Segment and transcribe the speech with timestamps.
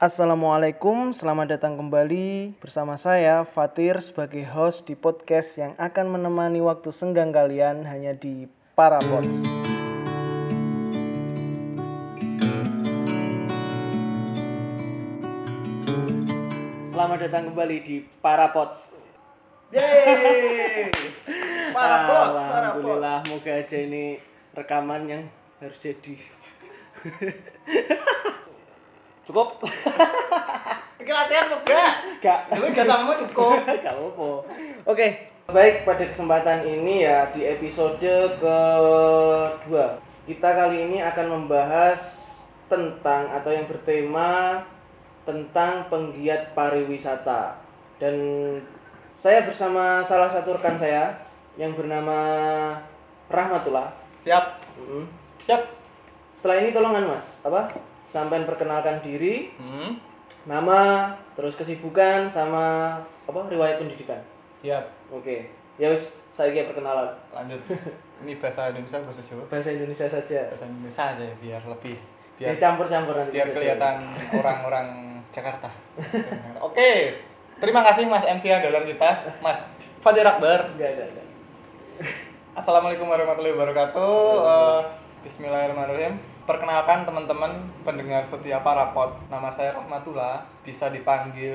[0.00, 6.88] Assalamualaikum, selamat datang kembali bersama saya Fatir sebagai host di podcast yang akan menemani waktu
[6.88, 9.44] senggang kalian hanya di Parapods.
[16.88, 18.96] Selamat datang kembali di Parapods.
[19.68, 20.96] Yeay!
[21.76, 22.40] Parapot.
[22.48, 24.16] Alhamdulillah, moga aja ini
[24.56, 25.22] rekaman yang
[25.60, 26.16] harus jadi.
[29.30, 29.62] Cukup?
[31.00, 31.92] Iki latihan apa enggak?
[32.18, 32.40] Gak.
[32.58, 33.62] Lu gak sama cukup.
[33.86, 34.30] Gak apa-apa.
[34.90, 35.06] Oke,
[35.46, 38.02] baik pada kesempatan ini ya di episode
[38.42, 42.02] kedua kita kali ini akan membahas
[42.66, 44.62] tentang atau yang bertema
[45.22, 47.58] tentang penggiat pariwisata
[48.02, 48.14] dan
[49.18, 51.14] saya bersama salah satu rekan saya
[51.54, 52.18] yang bernama
[53.30, 53.94] Rahmatullah.
[54.26, 54.58] Siap.
[54.74, 55.06] Mm.
[55.38, 55.62] Siap.
[56.34, 57.89] Setelah ini tolongan mas, apa?
[58.10, 59.94] Sampai perkenalkan diri, Hmm.
[60.42, 64.18] nama, terus kesibukan sama apa riwayat pendidikan.
[64.50, 64.82] Siap.
[65.08, 67.60] Oke, ya wis saya kira perkenalan Lanjut.
[68.20, 69.44] Ini bahasa Indonesia bahasa Jawa.
[69.46, 70.40] bahasa Indonesia saja.
[70.44, 71.96] Bahasa Indonesia aja biar lebih
[72.34, 73.32] Biar campur-campur nanti.
[73.32, 73.96] biar kelihatan
[74.40, 74.86] orang-orang
[75.30, 75.68] Jakarta.
[76.58, 77.14] Oke.
[77.56, 79.68] Terima kasih Mas MC andalan kita, Mas
[80.00, 80.72] Fadir Akbar.
[80.72, 81.26] Enggak, enggak, enggak.
[82.50, 84.16] Assalamualaikum warahmatullahi wabarakatuh.
[84.40, 84.80] Eh,
[85.22, 86.29] Bismillahirrahmanirrahim.
[86.50, 89.14] Perkenalkan teman-teman pendengar setia Parapot.
[89.30, 90.42] Nama saya Rahmatullah.
[90.66, 91.54] Bisa dipanggil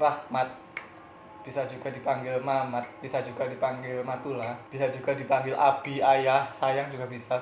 [0.00, 0.48] Rahmat.
[1.44, 2.88] Bisa juga dipanggil Mamat.
[3.04, 4.56] Bisa juga dipanggil Matula.
[4.72, 7.36] Bisa juga dipanggil Abi, Ayah, Sayang juga bisa.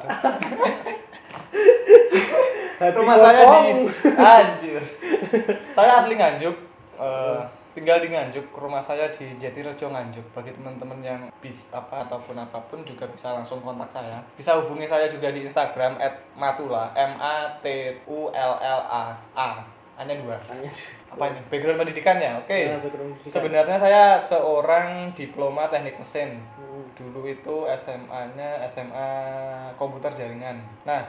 [2.82, 3.86] Rumah saya di.
[4.18, 4.82] Anjir.
[5.70, 6.56] Saya asli Nganjuk.
[6.98, 7.40] Eh,
[7.76, 8.48] tinggal di Nganjuk.
[8.50, 10.24] Rumah saya di Jatirejo Nganjuk.
[10.32, 14.16] Bagi teman-teman yang bis apa ataupun apa pun juga bisa langsung kontak saya.
[14.32, 16.00] Bisa hubungi saya juga di Instagram
[16.32, 17.66] @matula M A T
[18.08, 19.50] U L L A A.
[19.96, 20.36] Hanya dua.
[21.08, 21.40] Apa ini?
[21.48, 22.40] Background pendidikannya.
[22.40, 22.68] Oke.
[22.68, 23.32] Nah, background pendidikan.
[23.32, 26.84] Sebenarnya saya seorang diploma teknik mesin Hmm.
[26.92, 29.08] dulu itu SMA-nya SMA
[29.76, 30.60] komputer jaringan.
[30.84, 31.04] Nah,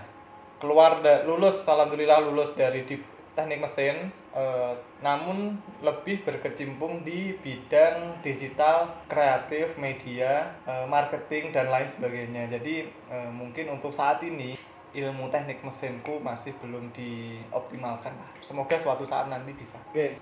[0.59, 2.95] keluar da- lulus alhamdulillah lulus dari di
[3.35, 4.07] teknik mesin
[4.37, 12.45] eh, namun lebih berkecimpung di bidang digital, kreatif, media, eh, marketing dan lain sebagainya.
[12.45, 14.53] Jadi eh, mungkin untuk saat ini
[14.97, 18.29] ilmu teknik mesinku masih belum dioptimalkan lah.
[18.39, 19.77] Semoga suatu saat nanti bisa.
[19.91, 20.17] Oke.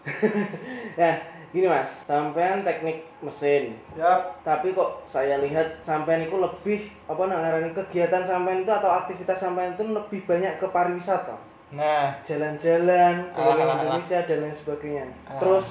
[0.99, 1.15] nah,
[1.53, 3.77] gini Mas, sampean teknik mesin.
[3.79, 4.41] Siap.
[4.41, 9.77] Tapi kok saya lihat sampean itu lebih apa namanya kegiatan sampean itu atau aktivitas sampean
[9.77, 11.37] itu lebih banyak ke pariwisata.
[11.73, 13.81] Nah, Jalan-jalan keliling alah.
[13.81, 15.05] Indonesia dan lain sebagainya.
[15.25, 15.39] Alah.
[15.41, 15.65] Terus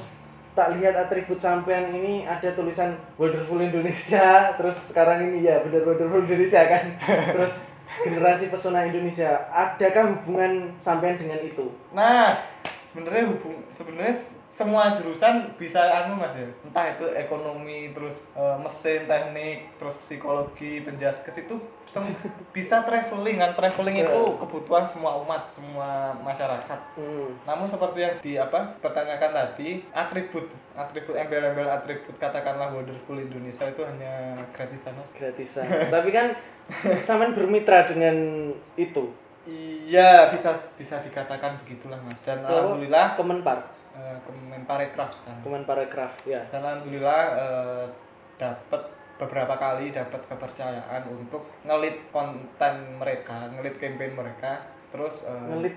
[0.55, 6.27] tak lihat atribut sampean ini ada tulisan Wonderful Indonesia, terus sekarang ini ya benar Wonderful
[6.27, 6.85] Indonesia kan.
[7.35, 7.67] terus
[8.03, 9.51] generasi pesona Indonesia.
[9.51, 11.71] Adakah hubungan sampean dengan itu?
[11.95, 12.39] Nah,
[12.95, 14.15] sebenarnya hubung sebenarnya
[14.47, 16.47] semua jurusan bisa anu Mas ya.
[16.63, 21.59] Entah itu ekonomi, terus eh, mesin, teknik, terus psikologi, penjaskes itu
[22.57, 23.51] bisa traveling kan.
[23.59, 26.81] Traveling itu kebutuhan semua umat, semua masyarakat.
[26.95, 27.35] Hmm.
[27.43, 30.47] Namun seperti yang di apa pertanyakan tadi, atribut
[30.79, 35.11] atribut embel-embel atribut katakanlah wonderful Indonesia itu hanya gratisan Mas.
[35.11, 35.67] gratisan.
[35.67, 36.39] Tapi kan
[37.07, 38.15] sampean bermitra dengan
[38.79, 39.24] itu.
[39.45, 42.17] Iya, bisa bisa dikatakan begitulah Mas.
[42.19, 43.59] Dan Kalau alhamdulillah Kemenpar,
[43.93, 45.41] eh, Kemenparekraf sekarang.
[45.41, 46.41] Kemenparekraf ya.
[46.49, 47.85] dan alhamdulillah eh,
[48.35, 48.83] dapat
[49.15, 54.59] beberapa kali dapat kepercayaan untuk ngelit konten mereka ngelit campaign mereka
[54.91, 55.77] terus eh, Ngelit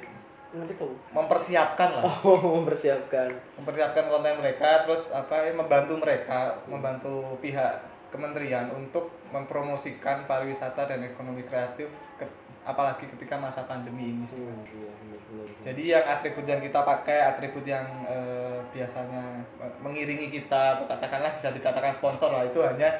[0.49, 0.87] ngelit apa?
[1.13, 3.29] mempersiapkan lah Oh, mempersiapkan.
[3.53, 11.03] mempersiapkan konten mereka terus apa ya, membantu mereka membantu pihak kementerian untuk mempromosikan pariwisata dan
[11.03, 14.59] ekonomi kreatif ke- apalagi ketika masa pandemi ini sih Mas.
[14.59, 15.47] Iya, benar, benar.
[15.63, 19.23] Jadi yang atribut yang kita pakai, atribut yang eh, biasanya
[19.63, 22.91] eh, mengiringi kita, atau katakanlah bisa dikatakan sponsor lah, itu hanya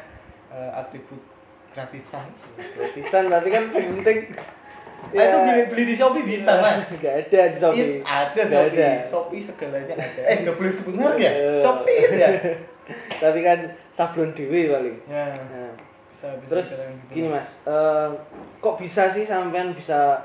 [0.48, 1.20] eh, atribut
[1.76, 2.26] gratisan.
[2.56, 4.32] gratisan tapi kan penting
[5.14, 6.90] Nah, itu beli, beli di Shopee bisa, Mas.
[6.90, 7.80] Nggak ada di Shopee.
[7.80, 8.82] Is, ada Nggak Shopee.
[8.82, 8.90] ada.
[9.06, 10.22] Shopee segalanya ada.
[10.26, 11.32] Eh, nggak boleh sebut merek ya?
[11.32, 11.52] Iya.
[11.62, 12.30] Shopee ya?
[13.24, 13.60] tapi kan
[13.94, 14.98] sablon dewi paling.
[15.06, 15.70] Ya, Nah,
[16.18, 17.14] bisa, bisa terus gitu.
[17.14, 18.10] gini mas, eh,
[18.58, 20.18] kok bisa sih sampean bisa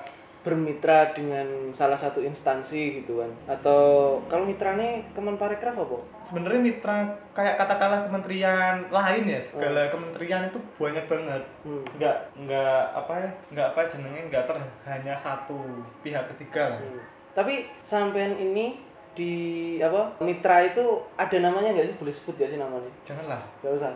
[0.43, 3.31] bermitra dengan salah satu instansi gitu kan?
[3.47, 3.79] Atau
[4.27, 5.99] kalau mitranya Kemenparekraf apa?
[6.19, 6.97] sebenarnya mitra
[7.31, 11.85] kayak katakanlah kementerian lain ya segala kementerian itu banyak banget Hmm.
[11.95, 15.63] nggak nggak apa ya nggak apa jenenge nggak ter hanya satu
[16.03, 16.99] pihak ketiga lah Hmm.
[17.33, 19.35] Tapi sampean ini di
[19.77, 21.97] apa mitra itu ada namanya nggak sih?
[22.01, 22.89] Boleh sebut gak sih namanya?
[23.05, 23.41] Janganlah.
[23.61, 23.93] Nggak usah.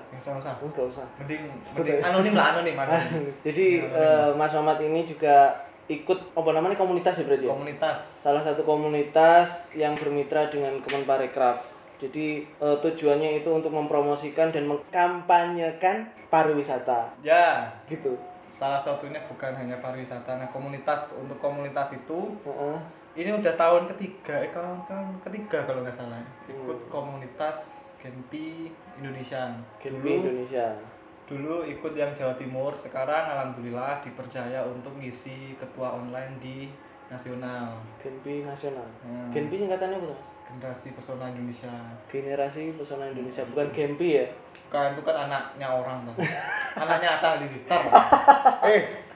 [0.60, 1.06] Oh, nggak usah.
[1.18, 2.04] Mending Sebut mending aja.
[2.12, 3.24] anonim lah anonim anonim.
[3.40, 7.52] Jadi eh, Mas Mamat ini juga ikut apa namanya komunitas ya berarti ya?
[7.54, 7.98] komunitas.
[8.26, 11.64] Salah satu komunitas yang bermitra dengan Kemenparekraf.
[11.96, 17.14] Jadi eh, tujuannya itu untuk mempromosikan dan mengkampanyekan pariwisata.
[17.22, 17.72] Ya.
[17.88, 18.16] Gitu.
[18.46, 22.78] salah satunya bukan hanya pariwisata nah komunitas untuk komunitas itu Heeh.
[23.16, 27.58] Ini udah tahun ketiga eh kawan kawan ketiga kalau nggak salah ikut komunitas
[27.96, 28.68] Genpi
[29.00, 30.76] Indonesia Genpi Indonesia.
[31.24, 36.68] dulu ikut yang Jawa Timur sekarang alhamdulillah dipercaya untuk ngisi ketua online di
[37.08, 38.86] nasional Genpi nasional.
[39.02, 39.32] Hmm.
[39.32, 40.08] Genpi singkatannya apa?
[40.12, 40.22] Mas?
[40.46, 41.74] generasi pesona Indonesia
[42.06, 44.26] Generasi Pesona Indonesia bukan Genpi ya.
[44.70, 46.14] kan itu kan anaknya orang kan
[46.86, 47.82] anaknya Atta Halilintar
[48.70, 49.06] eh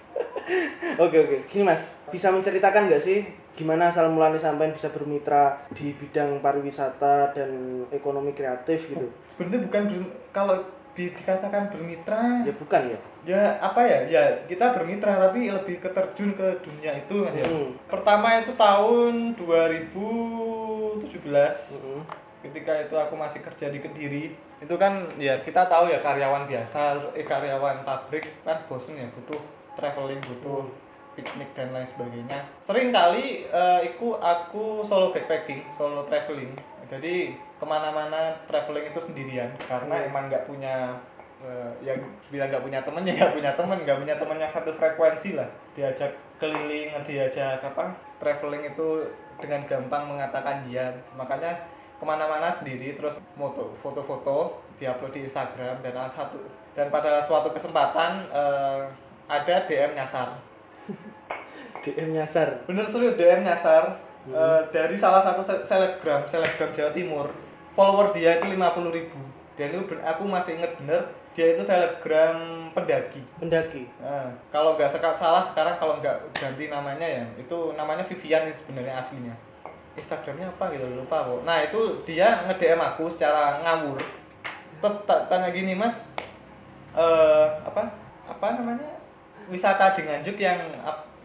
[0.98, 1.36] Oke oke.
[1.46, 3.22] Gini Mas, bisa menceritakan nggak sih
[3.60, 7.50] gimana asal mulanya sampai bisa bermitra di bidang pariwisata dan
[7.90, 9.04] ekonomi kreatif gitu?
[9.28, 10.56] sebenarnya bukan ber- kalau
[10.90, 12.98] dikatakan bermitra Ya bukan ya.
[13.22, 17.72] ya apa ya ya kita bermitra tapi lebih keterjun ke dunia itu mas ya Hmm.
[17.86, 22.00] pertama itu tahun 2017 Mm-mm.
[22.42, 24.24] ketika itu aku masih kerja di kediri
[24.58, 26.80] itu kan ya kita tahu ya karyawan biasa
[27.12, 29.40] eh karyawan pabrik kan bosen ya butuh
[29.72, 30.68] traveling butuh
[31.14, 32.38] piknik dan lain sebagainya.
[32.62, 36.54] Sering kali eh, iku aku solo backpacking solo traveling.
[36.90, 39.50] Jadi ke mana-mana traveling itu sendirian.
[39.66, 40.94] Karena emang nggak punya
[41.42, 41.94] eh, ya
[42.30, 43.78] bilang nggak punya temen ya nggak punya temen.
[43.82, 45.48] Nggak punya temen yang satu frekuensi lah.
[45.74, 49.04] Diajak keliling diajak apa traveling itu
[49.38, 50.90] dengan gampang mengatakan iya.
[51.18, 51.52] Makanya
[52.00, 56.40] ke mana-mana sendiri terus moto foto-foto diupload di Instagram dan satu
[56.72, 58.80] dan pada suatu kesempatan eh,
[59.28, 60.49] ada DM nyasar
[61.80, 62.48] DM nyasar.
[62.64, 63.96] bener serius DM nyasar.
[64.22, 67.26] Eh, dari salah satu se- selebgram selebgram Jawa Timur
[67.72, 69.16] follower dia itu 50.000 ribu.
[69.56, 71.00] Dan itu aku masih inget bener
[71.32, 72.36] dia itu selebgram
[72.70, 73.22] pendaki.
[73.38, 73.88] Pendaki.
[73.96, 78.98] Nah, kalau nggak seka- salah sekarang kalau nggak ganti namanya ya itu namanya Vivian sebenarnya
[78.98, 79.32] aslinya.
[79.96, 83.98] Instagramnya apa gitu lupa kok nah itu dia nge DM aku secara ngawur.
[84.80, 86.06] Terus ta- tanya gini mas
[86.92, 87.88] eh apa
[88.26, 89.00] apa namanya?
[89.48, 90.60] Wisata di Nganjuk yang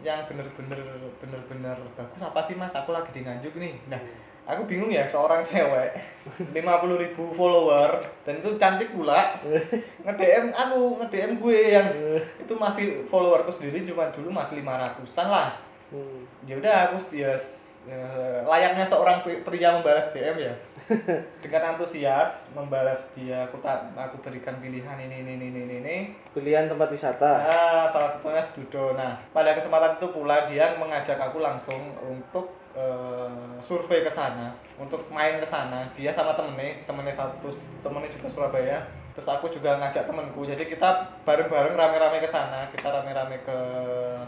[0.06, 0.78] yang bener-bener
[1.18, 2.70] bener-bener bagus apa sih mas?
[2.70, 3.74] Aku lagi di Nganjuk nih.
[3.90, 3.98] Nah
[4.46, 5.90] aku bingung ya seorang cewek
[6.54, 9.34] 50.000 ribu follower dan itu cantik pula.
[10.06, 11.88] nge-DM anu nge-DM gue yang
[12.38, 15.50] itu masih followerku sendiri cuma dulu masih 500-an lah.
[15.86, 16.26] Hmm.
[16.42, 17.30] ya udah aku ya,
[17.86, 18.02] ya,
[18.42, 20.50] layaknya seorang pri- pria membalas DM ya
[21.42, 25.96] dengan antusias membalas dia aku tak aku berikan pilihan ini ini ini ini ini.
[26.30, 27.50] Pilihan tempat wisata.
[27.50, 33.58] nah salah satunya Sedudo nah pada kesempatan itu pula dia mengajak aku langsung untuk eh,
[33.58, 35.82] survei ke sana untuk main ke sana.
[35.96, 37.50] Dia sama temennya temennya satu
[37.82, 38.78] temennya juga Surabaya.
[39.16, 40.44] Terus aku juga ngajak temenku.
[40.44, 42.68] Jadi kita bareng-bareng rame-rame ke sana.
[42.68, 43.58] Kita rame-rame ke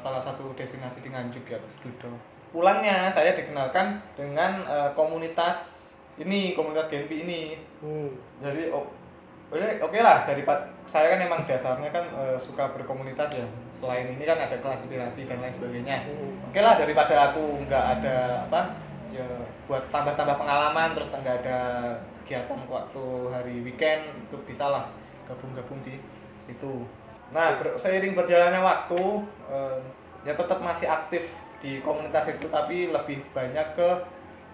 [0.01, 5.78] salah satu destinasi di Nganjuk ya ke Sedudo pulangnya saya dikenalkan dengan eh, komunitas
[6.19, 7.55] ini komunitas Genpi ini.
[7.79, 8.11] Hmm.
[8.43, 8.87] jadi oh,
[9.49, 13.47] oke oke lah daripada saya kan emang dasarnya kan eh, suka berkomunitas ya.
[13.71, 16.05] Selain ini kan ada kelas inspirasi dan lain sebagainya.
[16.05, 16.51] Hmm.
[16.51, 18.61] oke lah daripada aku nggak ada apa
[19.09, 19.25] ya
[19.65, 21.61] buat tambah-tambah pengalaman terus nggak ada
[22.23, 24.85] kegiatan waktu hari weekend itu bisa lah
[25.25, 25.97] gabung-gabung di
[26.45, 26.85] situ.
[27.33, 29.01] Nah ber- seiring berjalannya waktu
[29.49, 29.79] eh,
[30.27, 31.25] ya tetap masih aktif
[31.59, 33.89] di komunitas itu tapi lebih banyak ke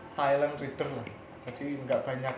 [0.08, 1.06] silent reader lah
[1.44, 2.36] jadi nggak banyak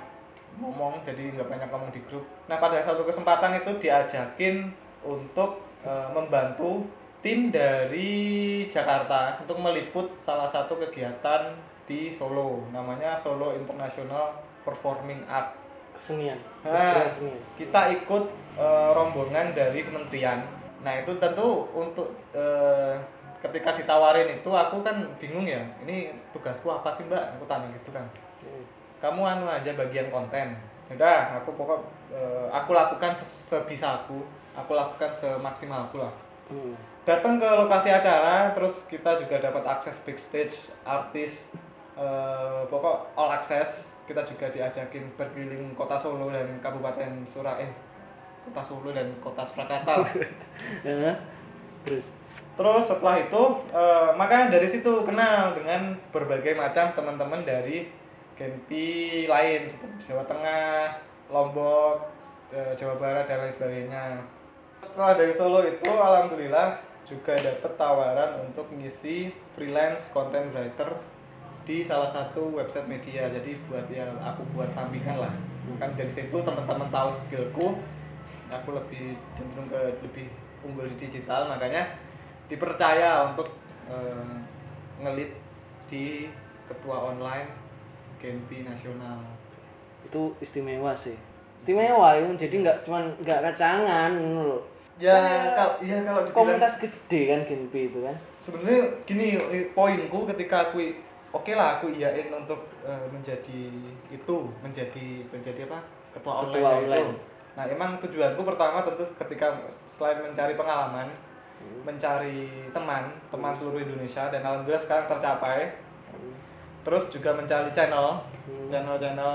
[0.58, 4.74] ngomong jadi nggak banyak ngomong di grup nah pada satu kesempatan itu diajakin
[5.06, 6.82] untuk eh, membantu
[7.22, 11.54] tim dari Jakarta untuk meliput salah satu kegiatan
[11.86, 14.34] di Solo namanya Solo International
[14.66, 15.54] Performing Art
[15.96, 16.36] Kesenian.
[16.60, 17.40] Nah, Kesenian.
[17.56, 18.24] kita ikut
[18.60, 20.44] eh, rombongan dari kementerian.
[20.84, 22.94] Nah itu tentu untuk eh,
[23.40, 25.64] ketika ditawarin itu aku kan bingung ya.
[25.86, 27.40] Ini tugasku apa sih mbak?
[27.40, 28.04] Aku tanya gitu kan.
[29.00, 30.56] Kamu anu aja bagian konten.
[30.88, 31.80] Udah, aku pokok
[32.14, 34.22] eh, aku lakukan se- sebisa aku.
[34.56, 36.12] Aku lakukan semaksimal aku lah.
[36.48, 36.72] Hmm.
[37.04, 41.52] Datang ke lokasi acara, terus kita juga dapat akses backstage, artis,
[41.98, 43.92] eh, pokok all access.
[44.06, 47.70] Kita juga diajakin berkeliling kota Solo dan Kabupaten Surain,
[48.46, 50.06] kota Solo dan kota Surakarta.
[50.86, 51.14] Nah,
[51.84, 52.06] terus.
[52.56, 53.42] Terus setelah itu,
[53.74, 57.90] eh, makanya dari situ kenal dengan berbagai macam teman-teman dari
[58.36, 60.92] Genpi lain seperti Jawa Tengah,
[61.32, 62.04] Lombok,
[62.52, 64.04] eh, Jawa Barat dan lain sebagainya.
[64.84, 66.76] Setelah dari Solo itu, alhamdulillah
[67.08, 71.00] juga dapat tawaran untuk ngisi freelance content writer
[71.64, 73.26] di salah satu website media.
[73.32, 75.34] Jadi buat ya aku buat sampingan lah.
[75.80, 77.80] Kan dari situ teman-teman tahu skillku,
[78.52, 80.30] aku lebih cenderung ke lebih
[80.62, 81.86] unggul di digital makanya
[82.46, 83.50] dipercaya untuk
[83.90, 84.34] eh,
[85.02, 85.34] ngelit
[85.86, 86.30] di
[86.66, 87.65] ketua online
[88.16, 89.20] Genpi nasional
[90.02, 91.16] Itu istimewa sih.
[91.56, 94.60] Istimewa itu jadi nggak cuman nggak kacangan loh.
[94.96, 98.16] ya Kayak kalau ya kalau dibilang komunitas gede kan Genpi itu kan.
[98.38, 99.26] sebenarnya gini
[99.70, 100.80] poinku ketika aku
[101.30, 103.60] oke lah aku iyain untuk eh, menjadi
[104.08, 107.12] itu menjadi menjadi apa ketua, Ketua online, itu online.
[107.52, 109.52] nah emang tujuanku pertama tentu ketika
[109.84, 111.08] selain mencari pengalaman
[111.56, 111.88] Hmm.
[111.88, 115.72] mencari teman teman seluruh Indonesia dan alhamdulillah sekarang tercapai
[116.86, 118.70] terus juga mencari channel Hmm.
[118.70, 119.34] channel-channel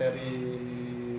[0.00, 0.32] dari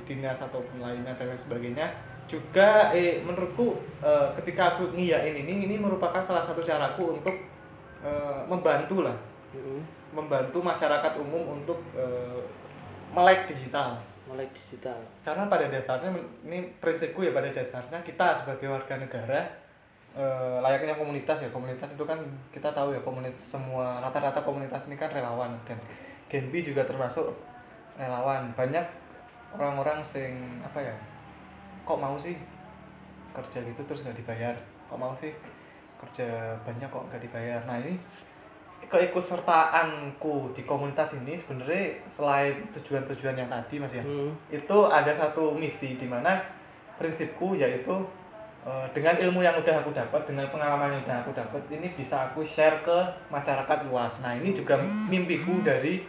[0.01, 1.85] dinas ataupun lainnya dan lain sebagainya
[2.25, 7.37] juga eh menurutku eh, ketika aku ngiyain ini ini merupakan salah satu caraku untuk
[8.01, 9.13] eh, membantu lah
[9.53, 9.79] Mm-mm.
[10.11, 12.41] membantu masyarakat umum untuk eh,
[13.13, 14.97] melek digital Mulai digital.
[15.23, 16.11] karena pada dasarnya
[16.43, 19.45] ini prinsipku ya pada dasarnya kita sebagai warga negara
[20.17, 21.49] eh, layaknya komunitas ya.
[21.53, 22.17] Komunitas itu kan
[22.49, 25.77] kita tahu ya komunitas semua rata-rata komunitas ini kan relawan dan
[26.27, 27.29] Genbi juga termasuk
[27.95, 28.49] relawan.
[28.57, 28.83] Banyak
[29.55, 30.95] orang-orang sing apa ya
[31.87, 32.35] kok mau sih
[33.31, 34.55] kerja gitu terus nggak dibayar?
[34.89, 35.31] Kok mau sih
[36.01, 37.61] kerja banyak kok nggak dibayar?
[37.69, 37.95] Nah ini
[38.87, 44.31] keikutsertaanku di komunitas ini sebenarnya selain tujuan-tujuan yang tadi mas ya Hmm.
[44.47, 46.39] itu ada satu misi di mana
[46.95, 47.91] prinsipku yaitu
[48.67, 52.27] eh, dengan ilmu yang udah aku dapat dengan pengalaman yang udah aku dapat ini bisa
[52.27, 52.97] aku share ke
[53.31, 54.75] masyarakat luas nah ini juga
[55.07, 56.03] mimpiku dari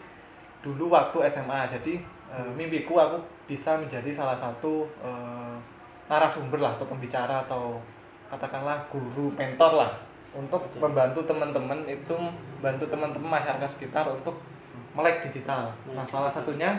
[0.58, 1.94] dulu waktu SMA jadi
[2.34, 5.56] eh, mimpiku aku bisa menjadi salah satu eh,
[6.10, 7.78] narasumber lah atau pembicara atau
[8.26, 9.92] katakanlah guru mentor lah
[10.36, 12.12] untuk membantu teman-teman itu
[12.60, 14.36] bantu teman-teman masyarakat sekitar untuk
[14.92, 15.72] melek digital.
[15.94, 16.76] Nah, salah satunya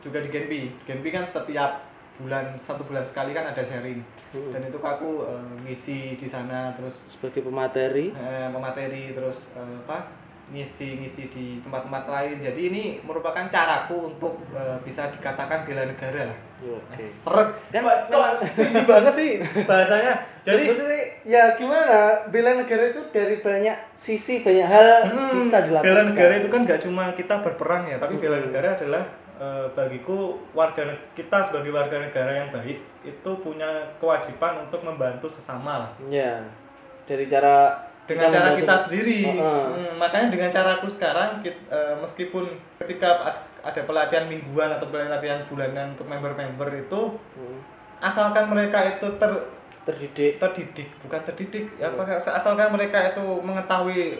[0.00, 0.72] juga di Genpi.
[0.86, 1.82] Genpi kan setiap
[2.16, 4.00] bulan satu bulan sekali kan ada sharing.
[4.30, 4.50] Hmm.
[4.50, 8.10] Dan itu aku eh, ngisi di sana terus Sebagai pemateri.
[8.10, 10.24] eh, memateri terus eh, apa?
[10.46, 12.38] ngisi-ngisi di tempat-tempat lain.
[12.38, 16.38] Jadi ini merupakan caraku untuk eh, bisa dikatakan bela negara lah.
[16.56, 16.94] Oke.
[16.96, 17.50] Seret.
[17.68, 19.30] Kan Kok tinggi banget sih
[19.66, 20.14] bahasanya.
[20.40, 20.70] Jadi
[21.26, 25.82] ya gimana bela negara itu dari banyak sisi banyak hal Hmm, bisa dilakukan.
[25.82, 28.46] bela negara itu kan gak cuma kita berperang ya, tapi bela Hmm.
[28.46, 29.02] negara adalah
[29.36, 30.16] eh, bagiku
[30.50, 35.90] warga kita sebagai warga negara yang baik itu punya kewajiban untuk membantu sesama lah.
[36.06, 36.40] Ya
[37.04, 39.18] dari cara Dengan cara kita sendiri.
[39.26, 39.62] Heeh.
[39.66, 42.46] Hmm, makanya dengan caraku sekarang kit- eh, meskipun
[42.78, 47.00] ketika ad- ada pelatihan mingguan atau pelatihan bulanan untuk member-member itu
[47.34, 47.58] Hmm,
[47.98, 49.32] asalkan mereka itu ter
[49.82, 50.38] terdidik.
[50.38, 54.18] terdidik bukan terdidik ya apa asalkan mereka itu mengetahui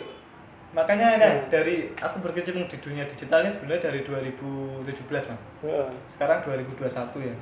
[0.77, 1.49] makanya ya Hmm.
[1.49, 4.85] dari aku berkecimpung di dunia digital ini sebenarnya dari 2017
[5.25, 5.89] mas Heeh.
[6.05, 6.77] sekarang 2021
[7.23, 7.35] ya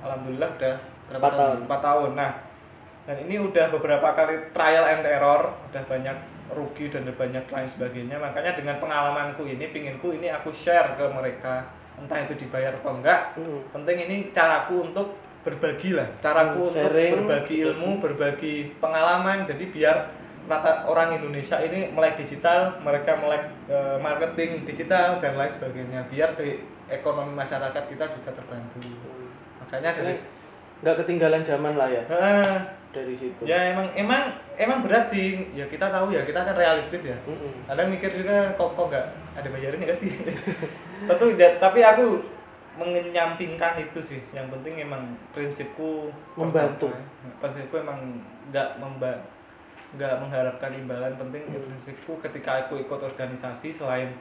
[0.00, 0.74] alhamdulillah udah
[1.06, 1.56] berapa Empat tahun.
[1.64, 2.32] Empat tahun nah
[3.00, 6.16] dan ini udah beberapa kali trial and error udah banyak
[6.50, 11.06] rugi dan udah banyak lain sebagainya makanya dengan pengalamanku ini pinginku ini aku share ke
[11.08, 11.62] mereka
[11.94, 13.62] entah itu dibayar atau enggak Hmm.
[13.70, 17.12] penting ini caraku untuk berbagi lah caraku Hmm, untuk sharing.
[17.14, 19.96] berbagi ilmu berbagi pengalaman jadi biar
[20.48, 26.32] rata orang Indonesia ini melek digital mereka melek eh, marketing digital dan lain sebagainya biar
[26.38, 28.82] ke ekonomi masyarakat kita juga terbantu.
[29.62, 30.14] Makanya dari
[30.80, 32.02] nggak ketinggalan zaman lah ya?
[32.10, 32.56] Ah,
[32.90, 33.46] dari situ.
[33.46, 35.46] ya emang emang emang berat sih.
[35.54, 37.16] Ya kita tahu ya kita kan realistis ya.
[37.28, 37.68] Mm-mm.
[37.70, 39.06] kadang mikir juga kok kok nggak
[39.38, 40.10] ada bayarannya nggak sih?
[41.08, 42.18] Tentu ya, tapi aku
[42.80, 44.20] menyampingkan itu sih.
[44.34, 46.90] Yang penting emang prinsipku Membantu.
[47.38, 48.18] prinsipku emang
[48.50, 49.20] nggak memba
[49.90, 51.58] nggak mengharapkan imbalan penting Hmm.
[51.60, 54.14] prinsipku ketika aku ikut organisasi selain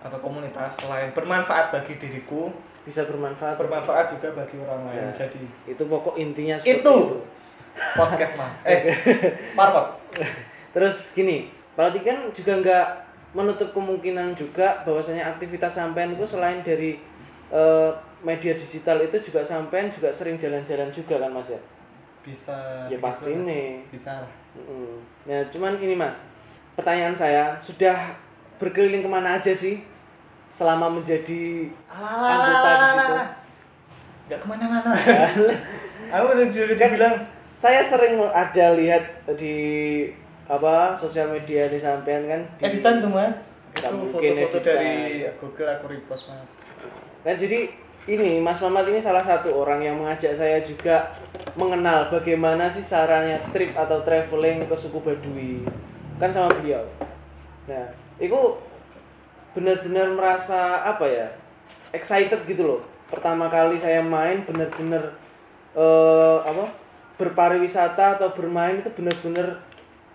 [0.00, 2.48] atau komunitas selain bermanfaat bagi diriku
[2.80, 3.58] Bisa bermanfaat.
[3.58, 5.12] bermanfaat juga bagi orang lain Ya.
[5.20, 7.16] jadi itu pokok intinya seperti itu itu.
[7.92, 8.80] podcast mah eh
[9.52, 9.86] parpot
[10.70, 12.86] Terus gini, berarti kan juga nggak
[13.32, 17.02] menutup kemungkinan juga bahwasanya aktivitas sampean itu selain dari
[17.50, 17.90] eh,
[18.22, 21.58] media digital itu juga sampean juga sering jalan-jalan juga kan mas ya?
[22.20, 23.44] Bisa Ya, pasti Mas.
[23.44, 23.68] nih.
[23.88, 24.30] bisa lah.
[25.24, 26.26] Ya cuman ini mas,
[26.74, 28.12] pertanyaan saya sudah
[28.56, 29.80] berkeliling ke mana aja sih
[30.50, 33.14] selama menjadi anggota di situ?
[34.26, 34.92] nggak ke mana-mana.
[36.12, 39.02] Aku udah juga Kan bilang saya sering ada lihat
[39.34, 39.56] di
[40.44, 42.40] apa sosial media di sampean kan?
[42.56, 43.50] Di- editan tuh mas.
[43.70, 44.94] Itu foto-foto dari
[45.36, 46.66] Google aku repost mas.
[47.22, 47.70] Kan jadi
[48.08, 51.12] ini Mas Mamat ini salah satu orang yang mengajak saya juga
[51.58, 55.64] mengenal bagaimana sih caranya trip atau traveling ke suku Baduy.
[56.16, 56.84] Kan sama beliau.
[57.68, 58.38] Nah, itu
[59.52, 61.28] benar-benar merasa apa ya?
[61.90, 62.80] excited gitu loh.
[63.10, 65.14] Pertama kali saya main benar-benar
[65.74, 66.66] eh apa?
[67.20, 69.60] berpariwisata atau bermain itu benar-benar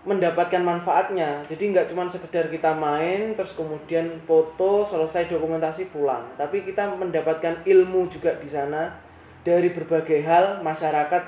[0.06, 6.62] mendapatkan manfaatnya jadi nggak cuma sekedar kita main terus kemudian foto selesai dokumentasi pulang tapi
[6.62, 8.94] kita mendapatkan ilmu juga di sana
[9.42, 11.22] dari berbagai hal masyarakat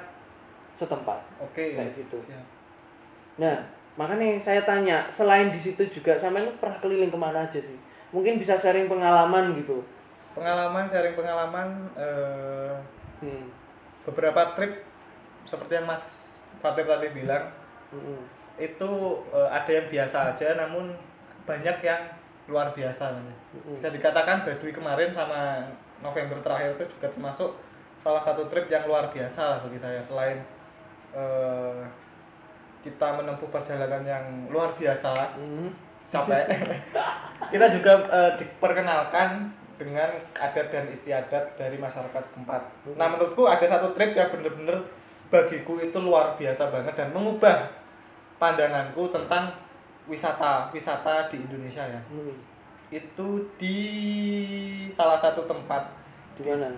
[0.78, 1.74] setempat Oke.
[1.74, 2.30] Kayak gitu.
[2.30, 2.46] Siap.
[3.42, 3.58] nah
[3.98, 7.74] makanya saya tanya selain di situ juga sampai itu pernah keliling ke mana aja sih
[8.14, 9.82] mungkin bisa sharing pengalaman gitu
[10.38, 11.66] Pengalaman sharing pengalaman
[11.98, 12.74] eh,
[13.26, 13.50] hmm.
[14.06, 14.86] beberapa trip
[15.42, 17.50] seperti yang Mas Fatih tadi bilang
[17.90, 18.37] Mm-mm.
[18.58, 18.90] Itu
[19.30, 20.92] eh, ada yang biasa aja namun
[21.46, 22.02] banyak yang
[22.50, 23.14] luar biasa.
[23.70, 25.62] Bisa dikatakan Baduy kemarin sama
[26.02, 27.50] November terakhir itu juga termasuk
[27.98, 30.38] salah satu trip yang luar biasa lah bagi saya selain
[31.14, 31.82] eh,
[32.82, 35.14] kita menempuh perjalanan yang luar biasa.
[35.38, 35.70] Hmm.
[36.08, 36.40] capek.
[37.52, 42.64] Kita juga eh, diperkenalkan dengan adat dan istiadat dari masyarakat setempat.
[42.96, 44.88] Nah menurutku ada satu trip yang bener-bener
[45.28, 47.68] bagiku itu luar biasa banget dan mengubah
[48.38, 49.50] pandanganku tentang
[50.08, 52.00] wisata wisata di Indonesia ya.
[52.08, 52.34] Hmm.
[52.88, 53.76] itu di
[54.88, 55.92] salah satu tempat
[56.40, 56.72] di mana?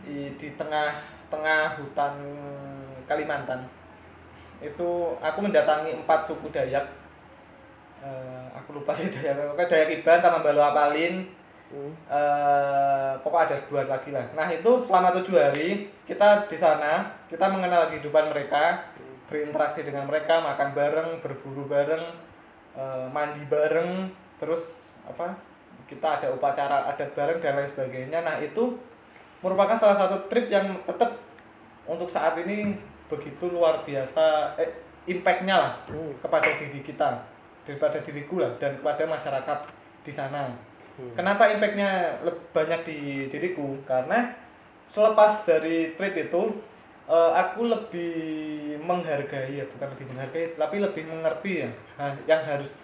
[0.00, 0.88] Di, di tengah
[1.28, 2.16] tengah hutan
[3.04, 3.60] Kalimantan.
[4.64, 6.88] Itu aku mendatangi empat suku Dayak.
[8.00, 9.52] Eh, aku lupa sih Dayak.
[9.52, 11.28] Pokoknya Dayak Iban sama Balo Apalin
[11.72, 11.88] Hmm.
[12.04, 14.20] eh pokoknya ada dua lagi lah.
[14.36, 17.00] Nah itu selama tujuh hari kita di sana
[17.32, 18.76] kita mengenal kehidupan mereka
[19.32, 22.04] berinteraksi dengan mereka makan bareng berburu bareng
[22.76, 25.32] eh, mandi bareng terus apa
[25.88, 28.76] kita ada upacara adat bareng dan lain sebagainya nah itu
[29.40, 31.16] merupakan salah satu trip yang tetap
[31.88, 32.76] untuk saat ini
[33.08, 34.68] begitu luar biasa eh
[35.08, 36.12] impactnya lah Hmm.
[36.20, 37.24] kepada diri kita
[37.66, 39.58] daripada diriku lah dan kepada masyarakat
[40.04, 40.52] di sana
[40.92, 41.08] Hmm.
[41.16, 42.20] Kenapa impactnya
[42.52, 42.98] banyak di
[43.32, 43.80] diriku?
[43.88, 44.28] Karena
[44.84, 46.52] selepas dari trip itu
[47.08, 48.14] eh, aku lebih
[48.82, 51.70] menghargai ya bukan lebih menghargai tapi lebih mengerti ya
[52.26, 52.74] yang harus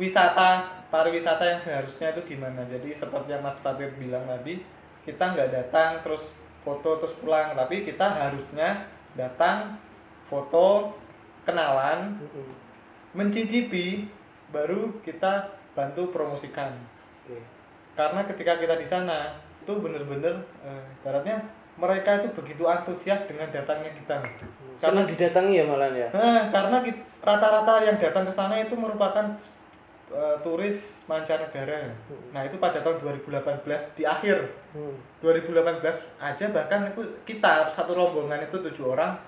[0.00, 2.64] wisata pariwisata yang seharusnya itu gimana.
[2.64, 4.60] Jadi seperti yang Mas Fatir bilang tadi
[5.04, 8.84] kita nggak datang terus foto terus pulang tapi kita harusnya
[9.16, 9.80] datang
[10.28, 10.92] foto
[11.42, 12.20] kenalan
[13.16, 14.06] mencicipi
[14.52, 16.74] baru kita bantu promosikan.
[17.94, 21.44] Karena ketika kita di sana itu bener-bener eh, ibaratnya
[21.76, 24.16] mereka itu begitu antusias dengan datangnya kita
[24.80, 26.08] Senang didatangi ya malah ya.
[26.08, 26.80] Eh, karena
[27.20, 29.28] rata-rata yang datang ke sana itu merupakan
[30.10, 31.92] eh, turis mancanegara
[32.32, 33.62] nah itu pada tahun 2018
[33.94, 34.38] di akhir
[34.70, 34.94] Hmm.
[35.18, 35.82] 2018
[36.22, 39.18] aja bahkan itu kita satu rombongan itu tujuh orang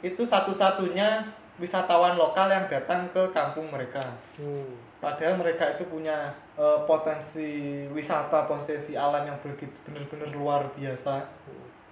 [0.00, 4.00] itu satu-satunya wisatawan lokal yang datang ke kampung mereka
[4.34, 4.88] Hmm.
[4.98, 11.22] Padahal mereka itu punya eh, potensi wisata, potensi alam yang begitu benar-benar luar biasa.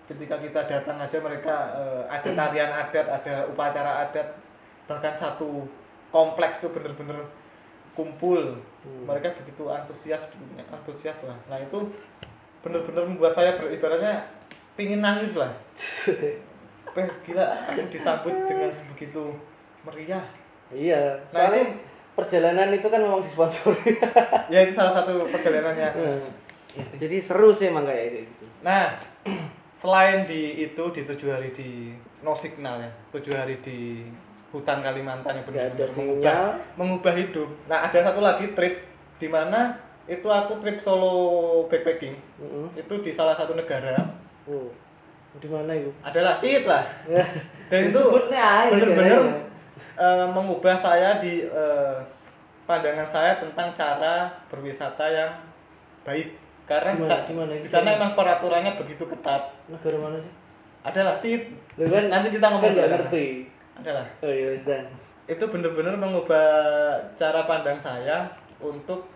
[0.07, 4.39] Ketika kita datang aja mereka eh, ada tarian adat, ada upacara adat,
[4.87, 5.67] bahkan satu
[6.15, 7.27] kompleks itu benar-benar
[7.93, 8.55] kumpul.
[8.87, 10.31] Mereka begitu antusias,
[10.71, 11.35] antusias lah.
[11.51, 11.91] Nah itu
[12.63, 14.31] benar-benar membuat saya beribaratnya
[14.79, 15.51] pingin nangis lah.
[16.97, 19.37] Eh gila, aku disambut dengan sebegitu
[19.85, 20.25] meriah.
[20.73, 21.21] Iya.
[21.29, 21.77] Nah, Soalnya itu-
[22.17, 24.01] perjalanan itu kan memang disponsori.
[24.53, 25.93] Ya itu salah satu perjalanannya.
[25.93, 26.25] Hmm.
[26.97, 28.49] Jadi seru sih emang kayak gitu.
[28.65, 28.97] Nah,
[29.77, 31.93] selain di itu di tujuh hari di
[32.25, 34.09] no signal ya, tujuh hari di
[34.49, 36.49] hutan Kalimantan yang benar-benar mengubah, sinyal.
[36.81, 37.49] mengubah hidup.
[37.69, 38.89] Nah, ada satu lagi trip
[39.21, 39.77] di mana
[40.09, 41.13] itu aku trip solo
[41.69, 42.17] backpacking.
[42.41, 42.73] Hmm.
[42.73, 43.93] Itu di salah satu negara
[44.47, 44.71] Oh.
[45.37, 45.93] Di mana itu?
[46.01, 46.87] adalah it lah.
[47.71, 48.01] Dan itu
[48.73, 49.45] benar-benar
[49.99, 51.99] eh, mengubah saya di eh,
[52.65, 55.33] pandangan saya tentang cara berwisata yang
[56.07, 56.46] baik.
[56.67, 59.43] Karena Gimana- gimana di sana emang peraturannya begitu ketat.
[59.71, 60.33] Negara mana sih?
[60.83, 61.47] Adalah tit.
[61.79, 63.47] Lu kan Nanti kita ngomong kan ngerti.
[63.79, 64.07] Adalah.
[64.23, 64.87] Oh iya, dan.
[65.31, 66.47] Itu benar-benar mengubah
[67.15, 68.27] cara pandang saya
[68.59, 69.07] untuk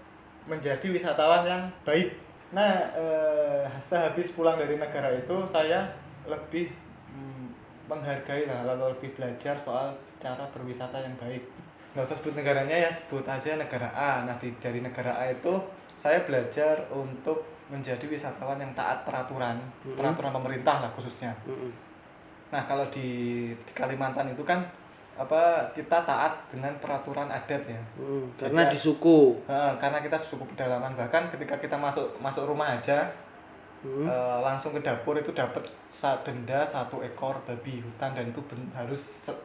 [0.46, 2.14] menjadi wisatawan yang baik.
[2.50, 5.86] Nah, eh, sehabis pulang dari negara itu saya
[6.26, 6.66] lebih
[7.14, 7.46] mm,
[7.86, 11.46] menghargai lah, lalu lebih belajar soal cara berwisata yang baik.
[11.90, 14.22] Nggak usah sebut negaranya ya, sebut aja negara A.
[14.22, 15.50] Nah, di, dari negara A itu
[15.94, 19.94] saya belajar untuk menjadi wisatawan yang taat peraturan, Mhm.
[19.94, 21.31] peraturan pemerintah lah khususnya.
[21.44, 21.70] Mm-mm.
[22.50, 23.09] Nah, kalau di,
[23.55, 24.59] di Kalimantan itu kan
[25.14, 27.83] apa kita taat dengan peraturan adat ya.
[27.94, 29.37] Mm, Jadi Karena ya- di suku.
[29.44, 33.05] Nah, karena kita suku pedalaman bahkan ketika kita masuk masuk rumah aja
[33.81, 34.05] Hmm.
[34.05, 35.64] eh, langsung ke dapur itu dapat
[36.20, 39.40] denda satu ekor babi hutan dan itu ben- harus se-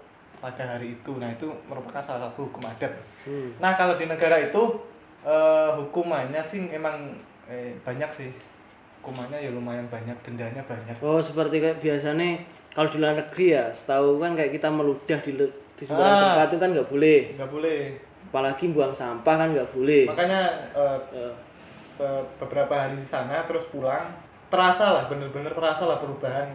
[0.46, 1.18] pada hari itu.
[1.18, 2.94] Nah, itu merupakan salah satu hukum adat.
[3.24, 3.50] Hmm.
[3.58, 4.62] Nah, kalau di negara itu
[5.22, 8.30] eh, hukumannya sih emang eh, banyak sih.
[9.02, 10.94] Hukumannya ya lumayan banyak, dendanya banyak.
[11.00, 12.38] Oh seperti kayak biasanya
[12.72, 15.32] kalau di luar negeri ya, setahu kan kayak kita meludah di
[15.76, 16.24] di sembarang Ah.
[16.32, 17.80] tempat itu kan nggak boleh nggak boleh
[18.26, 21.34] apalagi buang sampah kan nggak boleh makanya eh, Eh,
[21.68, 24.08] se- beberapa hari di sana terus pulang
[24.48, 26.48] terasa lah bener-bener terasa lah perubahan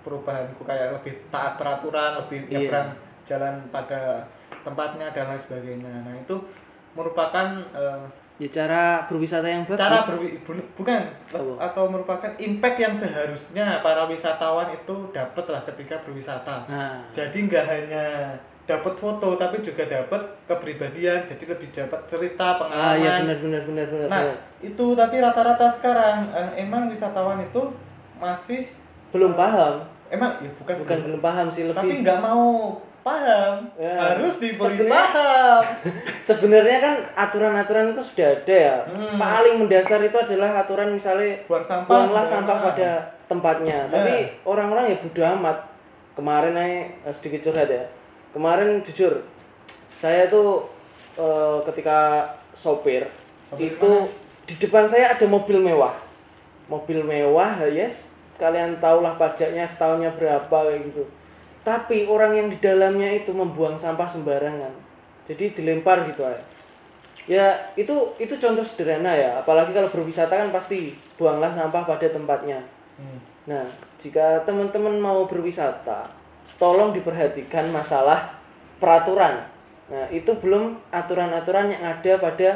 [0.00, 2.64] perubahanku kayak lebih taat peraturan lebih Iya.
[2.64, 2.88] nyebrang
[3.24, 4.22] jalan pada
[4.60, 5.92] tempatnya dan lain sebagainya.
[6.02, 6.36] Nah itu
[6.92, 8.02] merupakan eh,
[8.38, 9.78] ya cara berwisata yang bagus.
[9.78, 11.52] cara berwi bu- bukan Apa?
[11.62, 16.66] atau merupakan impact yang seharusnya para wisatawan itu dapat lah ketika berwisata.
[16.66, 17.00] Nah.
[17.10, 18.04] Jadi nggak hanya
[18.62, 23.18] dapat foto tapi juga dapat kepribadian jadi lebih dapat cerita ah ya pengalaman.
[23.20, 24.38] benar benar benar benar Nah, benar.
[24.62, 27.58] itu tapi rata-rata sekarang eh, emang wisatawan itu
[28.16, 28.70] masih
[29.10, 29.82] belum paham?
[30.08, 33.66] Emang ya bukan bukan belum paham sih tapi lebih nggak mau paham.
[33.74, 33.94] Ya.
[33.98, 35.62] harus diberi Sebenarnya- paham.
[36.28, 38.76] Sebenarnya kan aturan-aturan itu sudah ada ya.
[38.86, 39.18] Hmm.
[39.18, 42.90] paling mendasar itu adalah aturan misalnya buang sampah buanglah sampah pada
[43.26, 43.78] tempatnya.
[43.86, 43.90] Ya.
[43.90, 44.14] tapi
[44.46, 45.58] orang-orang ya bodo amat.
[46.12, 47.84] Kemarin aja eh, sedikit curhat ya.
[48.32, 49.24] Kemarin jujur
[49.98, 50.70] saya tuh
[51.18, 53.08] eh, ketika sopir,
[53.48, 53.90] Sopir itu
[54.46, 55.96] di depan saya ada mobil mewah.
[56.70, 58.14] Mobil mewah yes.
[58.40, 61.04] Kalian tahulah pajaknya setahunnya berapa kayak gitu
[61.62, 64.74] tapi orang yang di dalamnya itu membuang sampah sembarangan.
[65.26, 66.42] Jadi dilempar gitu aja
[67.30, 69.30] ya itu itu contoh sederhana ya.
[69.38, 72.60] Apalagi kalau berwisata kan pasti buanglah sampah pada tempatnya.
[72.92, 73.18] Hmm.
[73.48, 73.64] nah
[73.96, 76.04] jika teman-teman mau berwisata
[76.60, 78.36] tolong diperhatikan masalah
[78.78, 79.48] peraturan.
[79.88, 82.50] Nah itu belum aturan-aturan yang ada pada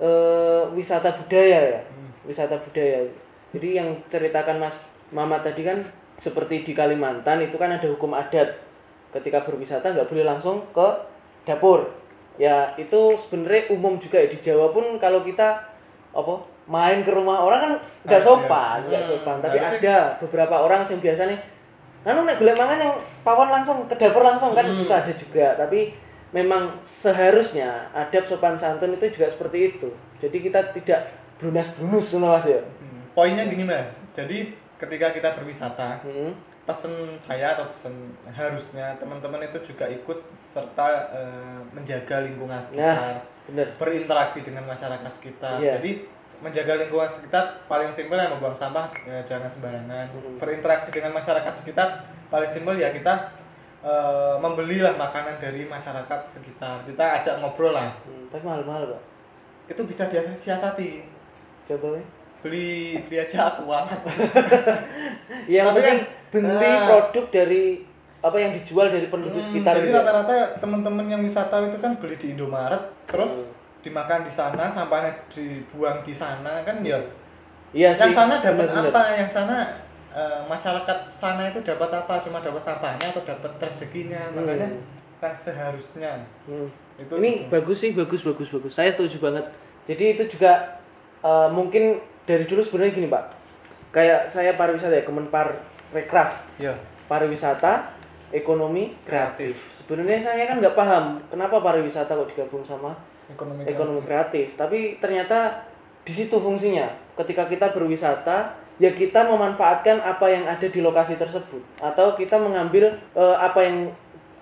[0.00, 1.80] eh, wisata budaya ya.
[2.24, 3.10] Wisata budaya.
[3.52, 5.84] Jadi yang ceritakan Mas Mama tadi kan
[6.22, 8.54] seperti di Kalimantan itu kan ada hukum adat.
[9.10, 10.88] Ketika berwisata nggak boleh langsung ke
[11.42, 11.90] dapur.
[12.38, 14.30] Ya itu sebenarnya umum juga ya.
[14.30, 15.58] Di Jawa pun kalau kita
[16.14, 16.34] apa
[16.70, 17.72] main ke rumah orang kan
[18.06, 19.36] nggak sopan nggak Hmm, sopan.
[19.42, 21.36] Tapi harusnya- ada beberapa orang yang biasanya
[22.02, 24.86] kan nek golek mangan yang pawon langsung ke dapur langsung kan Hmm.
[24.86, 25.46] itu ada juga.
[25.58, 25.80] Tapi
[26.32, 29.90] memang seharusnya adab sopan santun itu juga seperti itu.
[30.16, 32.62] Jadi kita tidak brunas brunus mas ya.
[32.62, 33.02] Hmm.
[33.12, 33.84] poinnya gini mas.
[34.14, 36.34] Jadi ketika kita berwisata Hmm.
[36.62, 37.94] pesen saya atau pesen
[38.30, 43.14] harusnya teman-teman itu juga ikut serta eh, menjaga lingkungan nah sekitar
[43.50, 45.58] bener berinteraksi dengan masyarakat sekitar.
[45.58, 45.78] Iya.
[45.78, 46.06] Jadi
[46.38, 50.06] menjaga lingkungan sekitar paling simpel ya membuang sampah ya, jangan sembarangan.
[50.14, 50.38] Mm.
[50.38, 53.14] Berinteraksi dengan masyarakat sekitar paling simpel ya kita
[53.82, 56.86] eh, membelilah makanan dari masyarakat sekitar.
[56.86, 57.90] Kita ajak ngobrol lah.
[58.06, 59.02] Hmm, tapi mahal-mahal pak
[59.74, 61.02] Itu bisa siasati.
[61.66, 62.21] coba.
[62.42, 63.86] Beli beli aja akuat.
[65.54, 65.96] yang Tapi kan,
[66.30, 66.80] beli ah.
[66.88, 67.64] produk dari
[68.22, 69.98] apa yang dijual dari penduduk Hmm, sekitar jadi gitu ya.
[69.98, 73.50] rata-rata teman-teman yang wisata itu kan beli di Indomaret, terus Hmm.
[73.82, 77.02] dimakan di sana, sampahnya dibuang di sana kan ya
[77.74, 79.58] iya yang sih sana dapat apa yang sana
[80.12, 84.38] eh, masyarakat sana itu dapat apa cuma dapat sampahnya atau dapat rezekinya Hmm.
[84.38, 84.68] makanya
[85.18, 86.12] yang seharusnya
[86.46, 86.70] Hmm.
[86.94, 89.50] itu ini bagus sih bagus bagus bagus saya setuju banget
[89.82, 90.78] jadi itu juga
[91.24, 93.24] uh, mungkin dari dulu sebenarnya gini pak.
[93.92, 95.60] Kayak saya pariwisata ya Kemenpar
[95.92, 96.72] Rekraf ya
[97.12, 97.92] pariwisata
[98.32, 99.52] ekonomi kreatif.
[99.52, 99.76] Kreatif.
[99.76, 102.96] sebenarnya saya kan nggak paham kenapa pariwisata kok digabung sama
[103.28, 104.56] ekonomi ekonomi kreatif.
[104.56, 105.68] Tapi ternyata
[106.02, 106.88] di situ fungsinya.
[107.12, 111.60] Ketika kita berwisata ya kita memanfaatkan apa yang ada di lokasi tersebut.
[111.78, 113.92] Atau kita mengambil eh, apa yang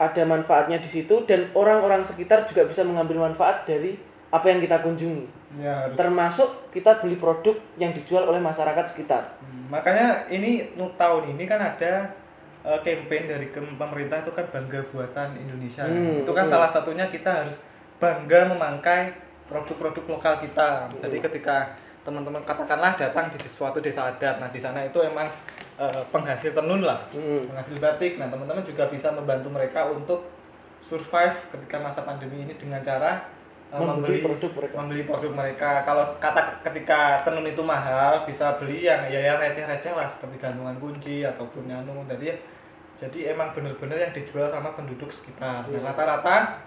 [0.00, 4.78] ada manfaatnya di situ dan orang-orang sekitar juga bisa mengambil manfaat dari apa yang kita
[4.80, 5.26] kunjungi.
[5.58, 5.98] Ya harus.
[5.98, 9.34] Termasuk kita beli produk yang dijual oleh masyarakat sekitar.
[9.42, 12.14] Hmm, makanya ini tahun ini kan ada
[12.62, 15.82] eh, campaign dari pemerintah itu kan bangga buatan Indonesia.
[15.82, 16.54] Hmm, itu kan hmm.
[16.54, 17.58] salah satunya kita harus
[17.98, 19.18] bangga memangkai
[19.50, 20.86] produk-produk lokal kita.
[21.02, 25.26] Jadi ketika teman-teman katakanlah datang di suatu desa adat nah di sana itu emang
[25.74, 27.02] eh, penghasil tenun lah.
[27.10, 27.50] Hmm.
[27.50, 28.22] penghasil batik.
[28.22, 30.30] Nah teman-teman juga bisa membantu mereka untuk
[30.78, 33.39] survive ketika masa pandemi ini dengan cara
[33.70, 34.74] Membeli membeli produk mereka.
[34.74, 39.92] membeli produk mereka kalau kata ketika tenun itu mahal bisa beli yang ya yang receh-receh
[39.92, 42.34] lah seperti gantungan kunci ataupun anu jadi
[42.98, 45.78] jadi emang bener-bener yang dijual sama penduduk sekitar Iya.
[45.78, 46.58] nah rata-rata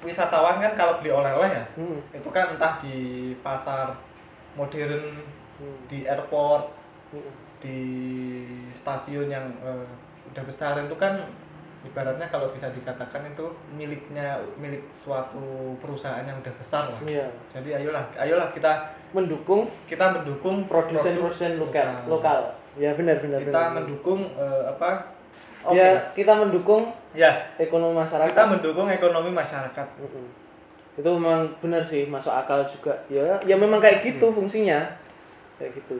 [0.00, 2.02] wisatawan kan kalau beli oleh-oleh ya Hmm.
[2.10, 2.96] itu kan entah di
[3.38, 3.94] pasar
[4.52, 5.14] modern
[5.54, 5.78] Hmm.
[5.86, 6.66] di airport
[7.08, 7.30] Hmm.
[7.62, 7.78] di
[8.70, 9.86] stasiun yang eh,
[10.26, 11.14] udah besar itu kan
[11.84, 17.00] ibaratnya kalau bisa dikatakan itu miliknya milik suatu perusahaan yang udah besar lah.
[17.04, 17.28] Iya.
[17.52, 18.72] jadi ayolah ayolah kita
[19.12, 22.40] mendukung kita mendukung produsen-produsen lokal lokal.
[22.74, 23.74] ya benar benar kita benar.
[23.76, 25.12] mendukung eh, apa?
[25.64, 25.96] Oke ya.
[26.12, 27.32] kita mendukung ya.
[27.56, 28.32] ekonomi masyarakat.
[28.32, 29.86] Kita mendukung ekonomi masyarakat.
[30.00, 30.26] Mm-mm.
[30.94, 32.94] itu memang benar sih masuk akal juga.
[33.10, 34.84] Ya ya memang kayak gitu fungsinya.
[35.58, 35.98] Kayak gitu.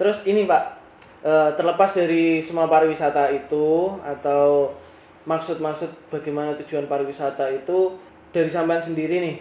[0.00, 0.79] Terus ini pak
[1.24, 4.72] eh, terlepas dari semua pariwisata itu atau
[5.28, 7.92] maksud-maksud bagaimana tujuan pariwisata itu
[8.32, 9.36] dari sampean sendiri nih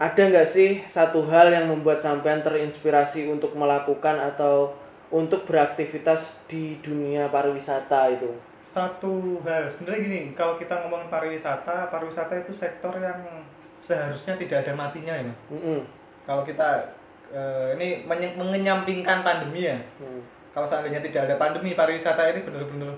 [0.00, 4.72] ada nggak sih satu hal yang membuat sampean terinspirasi untuk melakukan atau
[5.12, 12.44] untuk beraktivitas di dunia pariwisata itu satu hal sebenarnya gini kalau kita ngomong pariwisata pariwisata
[12.44, 13.44] itu sektor yang
[13.80, 15.80] seharusnya tidak ada matinya ya mas Mm-mm.
[16.28, 16.92] kalau kita
[17.32, 18.04] eh, ini
[18.36, 20.39] mengenyampingkan pandemi ya Mm.
[20.50, 22.94] Kalau seandainya tidak ada pandemi pariwisata ini benar-benar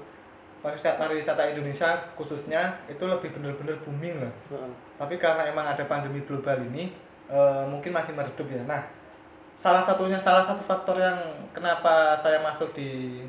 [0.63, 4.73] pariwisata pariwisata Indonesia khususnya itu lebih benar-benar booming lah Heeh.
[4.97, 6.95] tapi karena emang ada pandemi global ini
[7.33, 8.63] eh, mungkin masih meredup ya.
[8.69, 8.85] Nah
[9.53, 11.19] salah satunya salah satu faktor yang
[11.53, 13.21] kenapa saya masuk di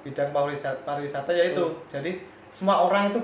[0.00, 2.16] bidang pariwisata, pariwisata yaitu jadi
[2.48, 3.20] semua orang itu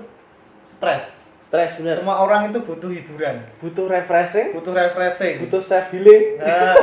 [0.64, 1.20] stres.
[1.42, 2.00] Stres bener.
[2.00, 3.44] Semua orang itu butuh hiburan.
[3.60, 4.56] Butuh refreshing.
[4.56, 5.44] Butuh refreshing.
[5.44, 6.76] Butuh self healing Nah,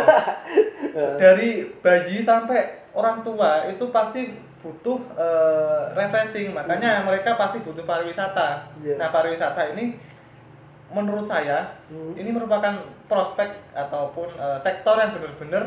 [1.21, 8.67] dari bayi sampai orang tua itu pasti butuh eh, refreshing makanya mereka pasti butuh pariwisata
[8.77, 8.95] Iya.
[8.95, 9.95] nah pariwisata ini
[10.89, 12.11] menurut saya Hmm.
[12.13, 12.73] ini merupakan
[13.05, 15.63] prospek ataupun eh, sektor yang benar-benar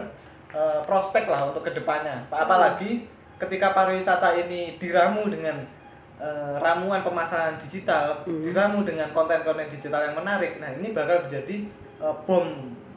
[0.50, 3.06] eh, prospek lah untuk ke depannya apalagi
[3.38, 5.56] ketika pariwisata ini diramu dengan
[6.18, 8.42] eh, ramuan pemasaran digital Hmm.
[8.42, 11.64] diramu dengan konten-konten digital yang menarik nah ini bakal menjadi
[11.98, 12.44] eh, bom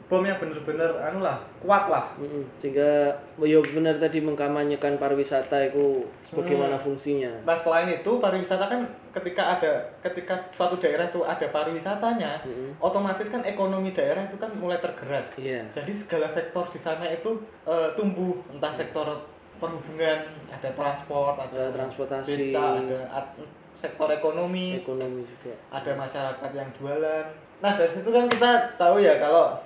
[0.06, 2.14] bom yang benar-benar anu lah kuat lah
[2.56, 6.84] sehingga ya benar tadi mengkampanyekan pariwisata itu bagaimana Hmm.
[6.86, 12.78] fungsinya Nah selain itu pariwisata kan ketika ada ketika suatu daerah itu ada pariwisatanya, Mm-mm.
[12.78, 15.26] otomatis kan ekonomi daerah itu kan mulai tergerak.
[15.36, 19.08] iya Jadi segala sektor di sana itu eh, tumbuh, entah sektor
[19.56, 23.34] perhubungan, ada transport, ada ada transportasi beca, ada ad-
[23.72, 27.24] sektor ekonomi, ekonomi juga ada masyarakat yang jualan.
[27.56, 29.56] Nah dari situ kan kita tahu ya kalau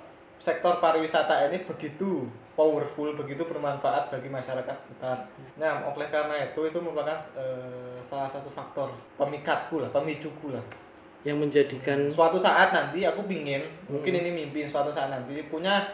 [0.41, 2.25] sektor pariwisata ini begitu
[2.57, 5.29] powerful, begitu bermanfaat bagi masyarakat sekitar.
[5.55, 10.65] Nah oleh karena itu itu merupakan eh, salah satu faktor pemikatku lah, pemicuku lah.
[11.21, 15.85] yang menjadikan Suatu saat nanti aku pingin, mungkin ini mimpi suatu saat nanti punya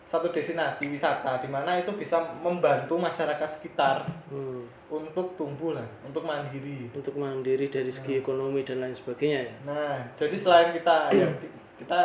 [0.00, 6.22] satu destinasi wisata di mana itu bisa membantu masyarakat sekitar hmm, untuk tumbuh lah, untuk
[6.22, 6.88] mandiri.
[6.94, 7.98] untuk mandiri dari Hmm.
[7.98, 11.52] segi ekonomi dan lain sebagainya ya Nah, jadi selain kita ya ki-
[11.84, 12.00] kita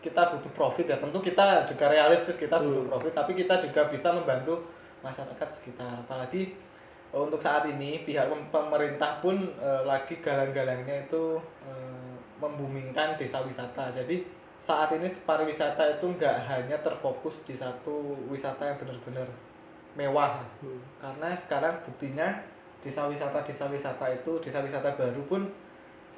[0.00, 4.12] kita butuh profit ya, tentu kita juga realistis kita butuh profit, tapi kita juga bisa
[4.12, 4.64] membantu
[5.04, 6.00] masyarakat sekitar.
[6.04, 6.56] Apalagi
[7.12, 11.36] eh, untuk saat ini pihak pem- pemerintah pun eh, lagi galang-galangnya itu
[11.68, 13.92] eh, membumingkan desa wisata.
[13.92, 14.24] Jadi
[14.60, 19.24] saat ini pariwisata itu nggak hanya terfokus di satu wisata yang benar-benar
[19.96, 20.78] mewah Hmm.
[21.02, 22.28] karena sekarang buktinya
[22.78, 25.48] desa wisata desa wisata itu desa wisata baru pun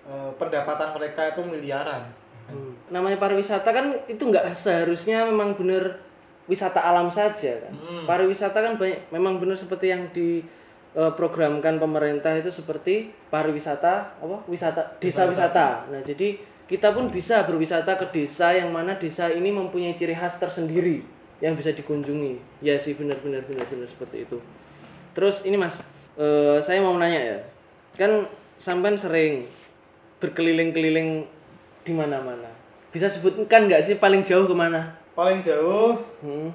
[0.05, 2.03] eh, pendapatan mereka itu miliaran
[2.50, 2.74] Hmm.
[2.90, 6.02] namanya pariwisata kan itu nggak seharusnya memang benar
[6.50, 7.72] wisata alam saja kan.
[7.72, 8.05] Hmm.
[8.05, 15.28] pariwisata kan banyak memang benar seperti yang diprogramkan pemerintah itu seperti pariwisata apa wisata desa
[15.28, 15.87] wisata.
[15.88, 20.40] Nah jadi kita pun bisa berwisata ke desa yang mana desa ini mempunyai ciri khas
[20.40, 21.05] tersendiri
[21.42, 22.64] yang bisa dikunjungi.
[22.64, 24.38] Ya sih benar benar benar benar seperti itu.
[25.12, 25.76] Terus ini mas
[26.16, 27.38] eh, saya mau nanya ya.
[27.98, 28.24] Kan
[28.57, 29.44] sampean sering
[30.22, 31.26] berkeliling-keliling
[31.83, 32.49] di mana-mana.
[32.92, 34.81] Bisa sebutkan nggak sih paling jauh ke mana?
[35.12, 35.99] Paling jauh?
[36.23, 36.49] Hmm.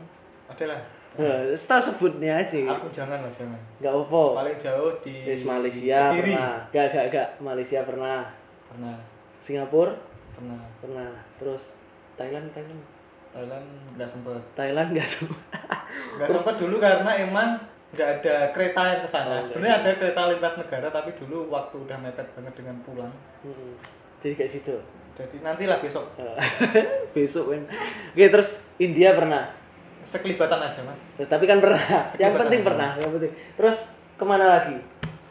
[0.47, 0.79] adalah.
[1.17, 2.77] Nah, setelah sebutnya aja.
[2.77, 3.57] Aku jangan lah jangan.
[3.81, 6.33] Nggak apa paling jauh di Yes, Malaysia Kediri.
[6.37, 6.55] pernah.
[6.69, 8.21] Gak gak gak Malaysia pernah.
[8.69, 8.95] Pernah.
[9.41, 9.93] Singapura?
[10.37, 10.61] Pernah.
[10.77, 11.09] Pernah.
[11.41, 11.75] Terus
[12.15, 12.81] Thailand Thailand?
[13.33, 14.41] Thailand nggak sempet.
[14.53, 15.37] Thailand nggak semua
[16.17, 17.49] nggak sempet dulu karena emang
[17.93, 19.37] nggak ada kereta yang ke sana.
[19.37, 23.13] Oh, sebenarnya ada kereta lintas negara tapi dulu waktu udah mepet banget dengan pulang.
[23.41, 23.73] Hmm.
[24.17, 24.75] jadi kayak situ
[25.17, 26.05] jadi nantilah besok.
[26.21, 26.37] Eh,
[27.17, 27.65] besok kan
[28.13, 29.49] oke terus India pernah?
[30.05, 31.17] Sekelibatan aja mas.
[31.17, 31.81] Ya, tapi kan pernah.
[31.81, 33.01] Yang Sekitar penting aja, pernah Mas.
[33.01, 33.33] yang penting.
[33.57, 33.77] Terus
[34.13, 34.77] ke mana lagi?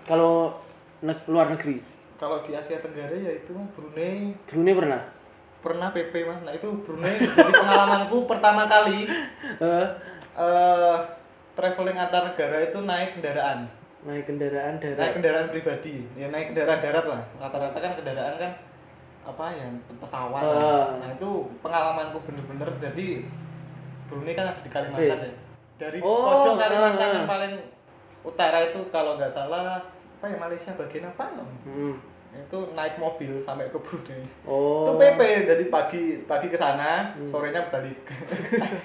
[0.05, 0.53] Kalau
[1.01, 1.81] ne- luar negeri?
[2.18, 4.35] Kalau di Asia Tenggara ya itu Brunei.
[4.51, 5.01] Brunei pernah?
[5.62, 6.40] Pernah PP mas.
[6.42, 9.07] Nah itu Brunei jadi pengalamanku pertama kali.
[9.62, 9.87] Eh,
[10.37, 10.96] eh
[11.57, 13.70] traveling antar negara itu naik kendaraan.
[14.05, 16.05] Naik kendaraan naik darat kendaraan pribadi.
[16.18, 17.22] Ya naik kendaraan darat lah.
[17.40, 18.53] Rata-rata kan kendaraan kan
[19.27, 20.57] apa ya pesawat lah.
[20.57, 20.87] Ah.
[20.97, 23.27] nah itu pengalamanku bener-bener jadi
[24.07, 25.33] Brunei kan ada di Kalimantan ya
[25.77, 27.15] dari Oh, pojok Kalimantan ah.
[27.15, 27.53] yang paling
[28.23, 29.83] utara itu kalau nggak salah
[30.17, 31.45] apa ya Malaysia bagian apa no?
[31.65, 31.95] Hmm.
[32.29, 37.25] itu naik mobil sampai ke Brunei oh itu PP jadi pagi pagi ke sana Hmm.
[37.25, 37.97] sorenya balik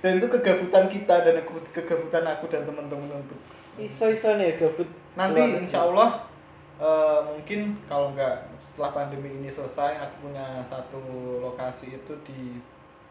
[0.00, 3.38] dan itu kegabutan kita dan ke- kegabutan aku dan teman-teman untuk
[3.76, 6.22] iso iso nih gabut nanti insya Allah
[6.76, 11.00] eh, mungkin kalau nggak setelah pandemi ini selesai aku punya satu
[11.40, 12.58] lokasi itu di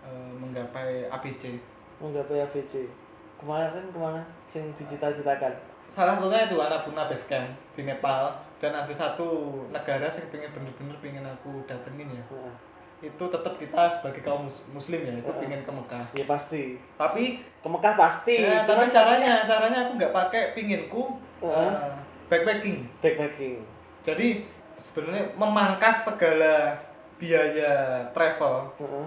[0.02, 1.56] eh, menggapai ABC
[1.98, 2.88] menggapai ABC
[3.36, 4.22] kemarin kan ke mana
[4.52, 5.54] yang dicita-citakan
[5.86, 9.28] salah satunya itu Annapurna Base Camp di Nepal dan ada satu
[9.68, 12.56] negara yang pengen bener-bener pengen aku datengin ya Heeh.
[13.04, 16.80] itu tetap kita sebagai kaum mus- muslim ya itu pengen ke Mekah Ya pasti.
[16.96, 18.40] tapi Ke Mekah pasti.
[18.40, 21.52] ya, tapi caranya caranya aku nggak pakai pinginku Heeh.
[21.52, 21.92] eh,
[22.26, 23.62] backpacking backpacking.
[24.02, 24.28] jadi
[24.76, 26.76] sebenarnya memangkas segala
[27.16, 27.74] biaya
[28.10, 29.06] travel Heeh.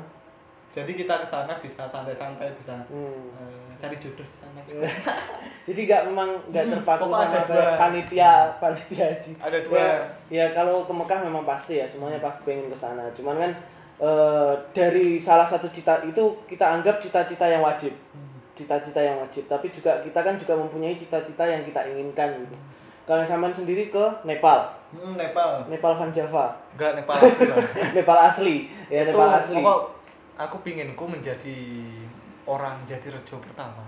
[0.72, 3.32] jadi kita ke sana bisa santai-santai bisa Hmm.
[3.34, 4.60] eh, cari jodoh di sana
[5.66, 7.66] Jadi nggak memang nggak Hmm, terpaku sama kayak dua.
[7.76, 9.32] panitia panitia haji.
[9.36, 9.90] ada dua Ya,
[10.30, 13.02] ya kalau ke Mekah memang pasti ya semuanya pasti pengen ke sana.
[13.10, 13.52] Cuman kan
[13.98, 17.90] eh, dari salah satu cita itu kita anggap cita-cita yang wajib.
[18.54, 22.56] Cita-cita yang wajib, tapi juga kita kan juga mempunyai cita-cita yang kita inginkan gitu.
[23.06, 25.66] Kalau sampean sendiri ke Nepal, Hmm, Nepal.
[25.66, 27.46] Nepal Van Java, enggak Nepal asli
[27.96, 29.54] Nepal asli, ya itu Nepal asli.
[29.56, 29.80] pokok
[30.36, 31.58] aku pinginku menjadi
[32.44, 33.82] orang jati rejo pertama.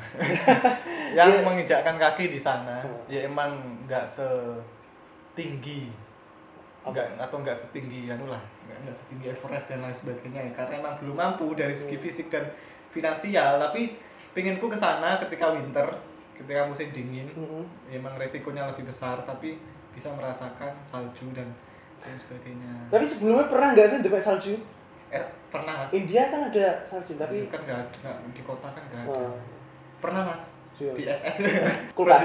[1.14, 1.42] Yang Iya.
[1.42, 2.78] menginjakkan kaki di sana.
[2.78, 3.06] Hmm.
[3.06, 3.54] ya emang
[3.84, 5.90] nggak setinggi.
[6.84, 8.40] Nggak atau nggak setinggi anu lah.
[8.64, 10.52] Nggak nggak setinggi Everest dan lain sebagainya ya.
[10.52, 12.04] Karena emang belum mampu dari segi Hmm.
[12.04, 12.44] fisik dan
[12.90, 13.58] finansial.
[13.60, 13.94] Tapi
[14.32, 15.86] pinginku ke sana ketika winter
[16.38, 17.64] ketika musim dingin Mm-mm.
[17.88, 19.58] emang resikonya lebih besar tapi
[19.90, 21.50] bisa merasakan salju dan
[21.98, 24.54] dan sebagainya Tapi sebelumnya pernah nggak sih deket salju?
[25.08, 29.02] eh pernah mas India kan ada salju, tapi kan nggak ada di kota kan nggak
[29.02, 29.34] ada Wah.
[29.98, 30.94] pernah mas Iya.
[30.94, 31.36] di SS
[31.98, 32.22] Kulkas.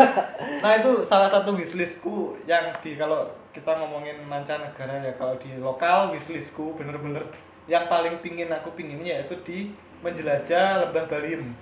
[0.64, 3.20] nah itu salah satu wishlistku yang di kalau
[3.52, 7.20] kita ngomongin mancanegara ya kalau di lokal wishlistku bener-bener
[7.68, 9.58] yang paling pingin aku pingin yaitu di
[10.00, 11.52] menjelajah lembah Baliem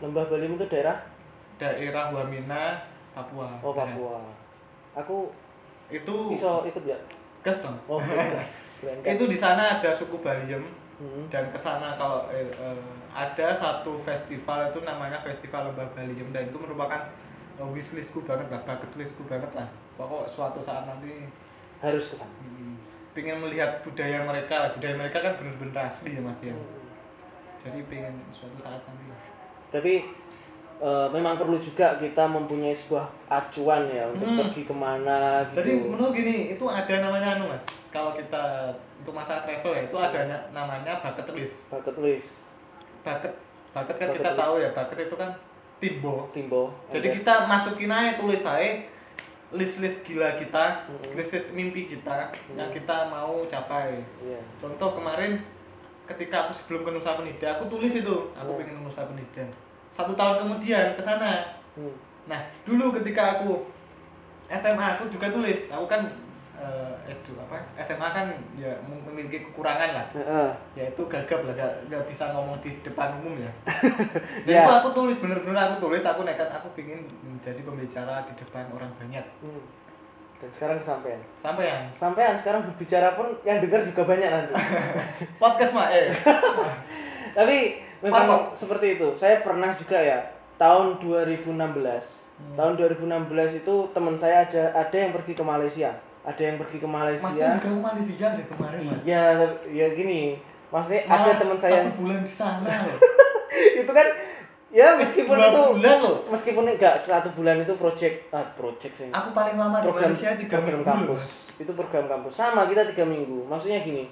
[0.00, 0.98] Lembah Balim itu daerah
[1.60, 2.80] daerah Wamena
[3.12, 3.92] Papua oh Barat.
[3.92, 4.16] Papua.
[4.96, 5.28] Aku
[5.86, 6.96] itu bisa ikut ya?
[7.40, 8.00] gas bang Oh,
[9.16, 10.64] itu di sana ada suku Baliem
[11.00, 11.24] Hmm.
[11.32, 12.76] dan ke sana kalau eh, eh,
[13.08, 17.00] ada satu festival itu namanya Festival Lembah Baliem dan itu merupakan
[17.56, 19.64] eh, wishlistku banget lah, bucket listku banget lah.
[19.96, 21.24] Pokok suatu saat nanti
[21.80, 22.28] Harus ke sana.
[22.44, 22.76] hmm,
[23.16, 24.70] pengen melihat budaya mereka lah.
[24.76, 26.52] Budaya mereka kan bener-bener asli ya mas ya.
[26.52, 26.84] Hmm.
[27.64, 29.20] Jadi pengen suatu saat nanti lah.
[29.72, 30.04] Tapi
[30.80, 34.38] eh, memang perlu juga kita mempunyai sebuah acuan ya untuk Hmm.
[34.42, 35.56] pergi ke mana gitu.
[35.58, 37.60] Jadi menurut gini, itu ada namanya anu mas.
[37.88, 41.68] Kalau kita untuk masalah travel ya itu ada na- namanya bucket list.
[41.68, 42.30] bucket list,
[43.00, 43.32] Bucket,
[43.70, 44.40] bucket kan Bucket kita list.
[44.40, 45.30] tahu ya, bucket itu kan
[45.76, 46.14] timbo.
[46.30, 46.62] timbo.
[46.88, 47.16] Jadi Ada.
[47.16, 48.70] kita masukin aja tulis aja
[49.50, 51.12] list-list gila kita, Mm-mm.
[51.12, 53.98] list-list mimpi kita yang kita mau capai.
[54.18, 54.38] Iya.
[54.56, 55.42] Contoh kemarin
[56.06, 58.56] ketika aku sebelum ke Nusa Penida, aku tulis itu, aku Oh.
[58.56, 59.42] pengen ke Nusa Penida.
[59.90, 61.42] Satu tahun kemudian ke sana.
[61.74, 61.90] Hmm.
[62.24, 63.58] Nah, dulu ketika aku
[64.48, 66.02] SMA aku juga tulis, aku kan
[66.56, 67.56] eh edu apa?
[67.78, 70.48] SMA kan ya mem- memiliki kekurangan lah Heeh.
[70.76, 73.48] yaitu gagap lah gak, gak bisa ngomong di depan umum ya
[74.44, 74.60] dan Ya.
[74.60, 78.92] itu aku tulis bener-bener aku tulis aku nekat aku pingin menjadi pembicara di depan orang
[78.94, 79.64] banyak Hmm.
[80.36, 81.20] Dan sekarang kesampaian.
[81.34, 84.52] sampai yang Sampean sekarang berbicara pun yang dengar juga banyak nanti.
[85.40, 86.12] podcast mak eh
[87.36, 87.56] Tapi
[88.04, 89.08] memang seperti itu.
[89.16, 90.18] Saya pernah juga ya
[90.56, 91.56] tahun 2016.
[91.56, 92.56] Hmm.
[92.56, 95.92] Tahun 2016 itu teman saya aja ada yang pergi ke Malaysia.
[96.20, 97.48] Ada yang pergi ke masih Malaysia.
[97.56, 99.24] juga ke Malaysia aja kemarin mas Ya,
[99.72, 100.36] ya gini.
[100.70, 102.98] Maksudnya ada Malah teman saya satu bulan di sana loh
[103.50, 104.06] itu kan
[104.70, 109.10] ya meskipun dua itu bulan loh meskipun enggak satu bulan itu project ah project sih.
[109.10, 111.24] aku paling lama di program Malaysia tiga program minggu kampus.
[111.58, 112.32] Itu program kampus.
[112.38, 113.50] Sama kita tiga minggu.
[113.50, 114.06] Maksudnya gini.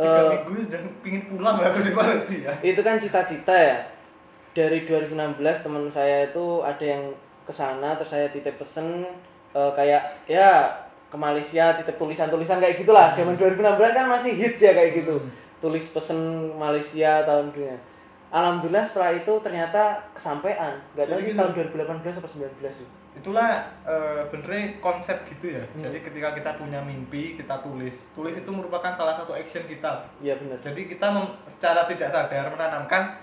[0.00, 3.76] Tiga eh, minggu sudah pingin pulang lah aku di Malaysia itu kan cita-cita ya.
[4.50, 7.14] Dari 2016 teman saya itu ada yang
[7.46, 9.06] ke sana terus saya titip pesen
[9.52, 10.66] eh, kayak ya
[11.06, 13.12] ke Malaysia titip tulisan-tulisan kayak gitulah.
[13.14, 15.20] Zaman 2016 kan masih hits ya kayak gitu.
[15.20, 15.30] Hmm.
[15.60, 16.16] tulis pesen
[16.56, 17.76] Malaysia tahun dunia
[18.30, 21.36] Alhamdulillah setelah itu ternyata kesampaian nggak tahu sih gitu.
[21.36, 23.50] tahun 2018 atau 19 sih itulah
[23.82, 25.82] eh, benernya konsep gitu ya Hmm.
[25.82, 30.34] jadi ketika kita punya mimpi kita tulis tulis itu merupakan salah satu action kita iya
[30.36, 33.18] benar jadi kita mem- secara tidak sadar menanamkan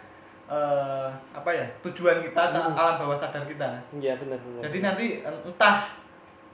[0.46, 2.76] eh, apa ya tujuan kita ke Hmm.
[2.76, 5.88] alam bawah sadar kita iya benar benar jadi nanti en- entah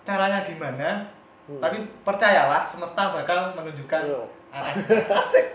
[0.04, 1.02] caranya gimana
[1.44, 1.58] Hmm.
[1.58, 4.22] tapi percayalah semesta bakal menunjukkan Iya.
[4.54, 5.46] Asik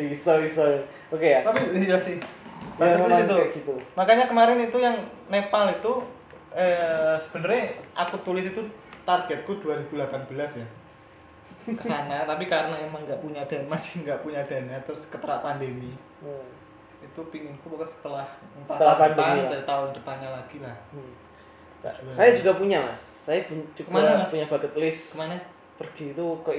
[0.00, 0.62] bisa bisa
[1.08, 2.18] oke ya tapi iya sih
[2.76, 3.60] Ya, memang itu.
[3.60, 4.96] gitu makanya kemarin itu yang
[5.28, 6.00] Nepal itu
[6.50, 8.62] eh, sebenarnya aku tulis itu
[9.02, 10.00] targetku 2018
[10.56, 10.68] ya
[11.70, 15.92] ke sana tapi karena emang nggak punya dana masih nggak punya dana terus keterak pandemi
[16.20, 16.44] Hmm.
[17.00, 18.26] itu pinginku pokoknya setelah
[18.62, 19.48] Setelah tahun pandemi depan ya.
[19.50, 21.12] atau tahun depannya lagi lah Hmm.
[22.12, 23.00] Saya juga punya mas.
[23.24, 23.40] Saya
[23.72, 24.28] juga Ke mana, Mas?
[24.28, 25.12] punya bucket list.
[25.12, 25.36] ke mana
[25.80, 26.52] Pergi itu ke.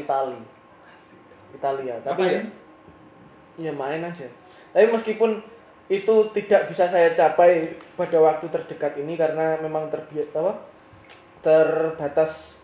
[1.53, 1.95] Italia.
[2.01, 2.41] Ngapain?
[2.41, 4.26] Tapi ya main aja.
[4.74, 5.38] Tapi meskipun
[5.91, 10.53] itu tidak bisa saya capai pada waktu terdekat ini karena memang terbiasa apa
[11.43, 12.63] terbatas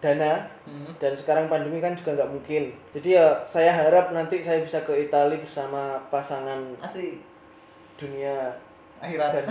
[0.00, 0.94] dana Hmm.
[0.96, 2.72] dan sekarang pandemi kan juga nggak mungkin.
[2.94, 7.20] Jadi ya saya harap nanti saya bisa ke Italia bersama pasangan Asik.
[7.98, 8.54] dunia
[9.00, 9.30] Akhirat.
[9.32, 9.44] dan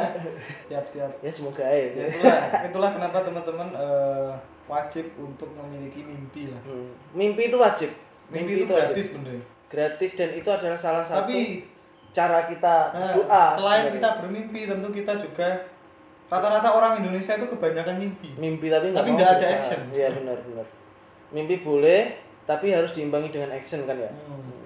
[0.66, 1.10] siap siap.
[1.18, 1.90] ya semoga ya.
[1.90, 4.30] Ya, itulah itulah kenapa teman-teman eh,
[4.64, 6.62] wajib untuk memiliki mimpi lah.
[6.62, 6.94] Hmm.
[7.10, 7.90] Mimpi itu wajib.
[8.26, 8.94] Mimpi, itu wajib.
[8.94, 9.36] gratis bener.
[9.66, 11.66] Gratis dan itu adalah salah satu Tapi
[12.10, 13.44] cara kita Nah, doa.
[13.52, 13.94] selain sebenarnya.
[13.98, 15.48] kita bermimpi tentu kita juga
[16.24, 19.80] rata-rata orang Indonesia itu kebanyakan mimpi mimpi tapi nggak Tapi nggak ada action.
[19.90, 20.66] Iya benar benar.
[21.30, 22.02] Mimpi boleh
[22.44, 24.08] tapi harus diimbangi dengan action kan ya.
[24.08, 24.63] Hmm.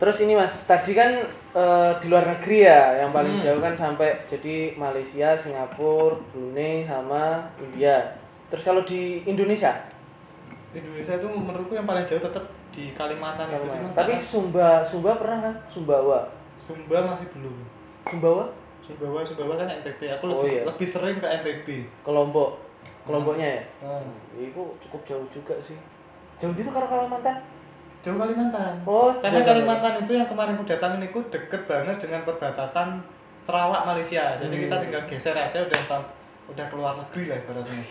[0.00, 1.12] Terus ini mas, tadi kan
[1.50, 3.44] eh, di luar negeri ya, yang paling Hmm.
[3.44, 8.16] jauh kan sampai jadi Malaysia, Singapura, Brunei sama India.
[8.48, 9.76] Terus kalau di Indonesia,
[10.70, 15.38] Indonesia itu menurutku yang paling jauh tetap di Kalimantan itu sih tapi Sumba, Sumba pernah
[15.42, 15.54] kan?
[15.66, 17.56] Sumbawa, Sumba masih belum
[18.06, 18.44] Sumbawa,
[18.78, 20.62] Sumbawa Sumbawa kan NTT aku Oh, lebih, iya.
[20.64, 21.66] lebih sering ke NTB
[22.06, 22.62] Kelompok,
[23.02, 23.62] kelompoknya ya.
[23.82, 24.14] Hmm.
[24.38, 25.74] Itu cukup jauh juga sih.
[26.38, 27.42] Jauh itu kalau Kalimantan?
[28.00, 32.20] Jauh Kalimantan Oh, karena jauh Kalimantan itu yang kemarin aku datangin itu deket banget dengan
[32.24, 33.00] perbatasan
[33.44, 34.64] Sarawak Malaysia jadi Hmm.
[34.68, 35.80] kita tinggal geser aja udah
[36.50, 37.84] udah keluar negeri lah ibaratnya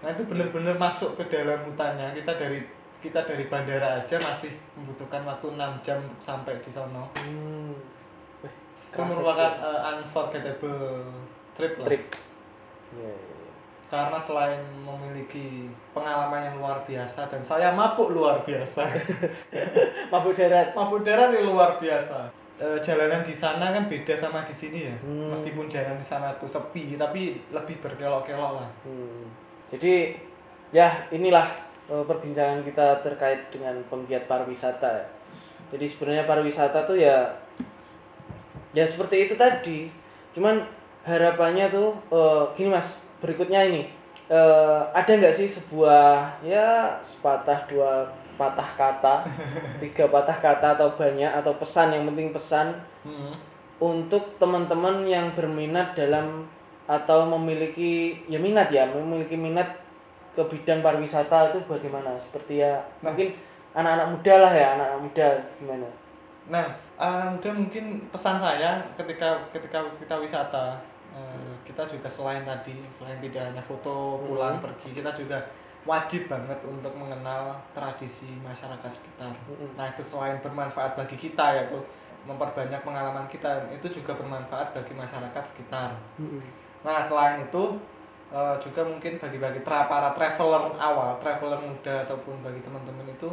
[0.00, 2.64] nah itu bener-bener masuk ke dalam hutannya kita dari
[3.00, 7.72] kita dari bandara aja masih membutuhkan waktu 6 jam untuk sampai di sana Hmm.
[8.44, 8.52] Eh,
[8.96, 11.04] itu merupakan uh, unforgettable
[11.54, 12.02] trip lah trip.
[12.96, 13.29] Iya, iya.
[13.90, 18.86] Karena selain memiliki pengalaman yang luar biasa dan saya mabuk luar biasa
[20.12, 20.70] Mabuk darat.
[20.72, 24.92] mabuk darat itu luar biasa Eh, jalanan di sana kan beda sama di sini ya
[25.00, 25.32] Hmm.
[25.32, 29.24] meskipun jalan di sana tuh sepi tapi lebih berkelok-kelok lah Hmm.
[29.72, 30.12] Jadi
[30.68, 31.48] ya inilah
[31.88, 34.86] eh, perbincangan kita terkait dengan penggiat pariwisata.
[34.92, 35.06] ya.
[35.72, 37.32] Jadi sebenarnya pariwisata tuh ya
[38.70, 39.88] ya seperti itu tadi.
[40.30, 40.60] Cuman
[41.02, 43.82] harapannya tuh eh, gini mas, berikutnya ini
[44.28, 48.08] eh, ada nggak sih sebuah ya sepatah dua
[48.40, 49.14] patah kata,
[49.84, 53.32] tiga patah kata atau banyak atau pesan yang penting pesan Hmm.
[53.80, 56.44] untuk teman-teman yang berminat dalam
[56.84, 59.64] atau memiliki ya minat ya memiliki minat
[60.36, 63.08] ke bidang pariwisata itu bagaimana seperti ya Nah.
[63.08, 63.32] mungkin
[63.72, 65.88] anak-anak muda lah ya anak-anak muda gimana
[66.50, 66.66] Nah,
[66.98, 70.76] anak muda mungkin pesan saya ketika ketika kita wisata
[71.14, 74.64] eh, kita juga selain tadi selain tidak hanya foto pulang Hmm.
[74.64, 75.38] pergi kita juga
[75.88, 79.32] wajib banget untuk mengenal tradisi masyarakat sekitar.
[79.48, 79.72] Mm-mm.
[79.80, 81.80] Nah itu selain bermanfaat bagi kita yaitu
[82.28, 85.96] memperbanyak pengalaman kita itu juga bermanfaat bagi masyarakat sekitar.
[86.84, 87.80] Nah selain itu
[88.28, 93.30] eh, juga mungkin bagi-bagi para traveler awal, traveler muda ataupun bagi teman-teman itu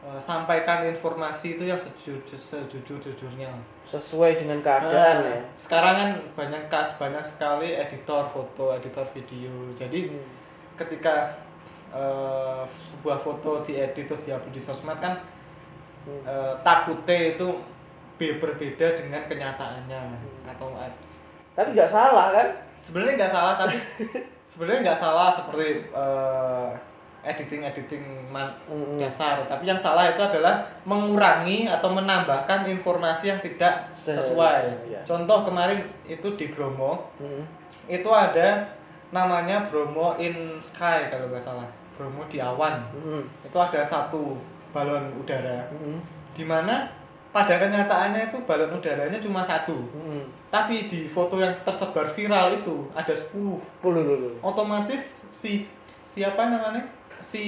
[0.00, 3.50] eh, sampaikan informasi itu yang sejujur sejujur-jujurnya.
[3.90, 9.50] sesuai dengan keadaan Nah, ya Sekarang kan banyak kas banyak sekali editor foto, editor video.
[9.74, 10.22] Jadi Hmm.
[10.76, 11.34] ketika
[11.90, 15.18] eh, sebuah foto diedit terus diupload di sosmed kan
[16.06, 16.22] Hmm.
[16.22, 17.48] eh, takutnya itu
[18.14, 20.00] be- berbeda dengan kenyataannya
[20.46, 20.70] atau
[21.50, 22.46] tapi nggak salah kan
[22.78, 23.76] sebenarnya nggak salah tapi
[24.50, 25.90] sebenarnya nggak salah seperti
[27.20, 28.96] editing editing Mm-mm.
[28.96, 35.00] dasar tapi yang salah itu adalah mengurangi atau menambahkan informasi yang tidak sesuai ya.
[35.02, 37.44] contoh kemarin itu di Bromo Hmm.
[37.86, 38.64] itu ada
[39.10, 43.24] namanya Bromo in Sky kalau nggak salah Bromo di awan Hmm.
[43.42, 44.38] itu ada satu
[44.70, 45.98] balon udara Hmm.
[46.30, 46.86] di mana
[47.30, 50.24] pada kenyataannya itu balon udaranya cuma satu Hmm.
[50.48, 55.66] tapi di foto yang tersebar viral itu ada 10 Puluh dulu otomatis si
[56.02, 56.82] siapa namanya
[57.20, 57.44] si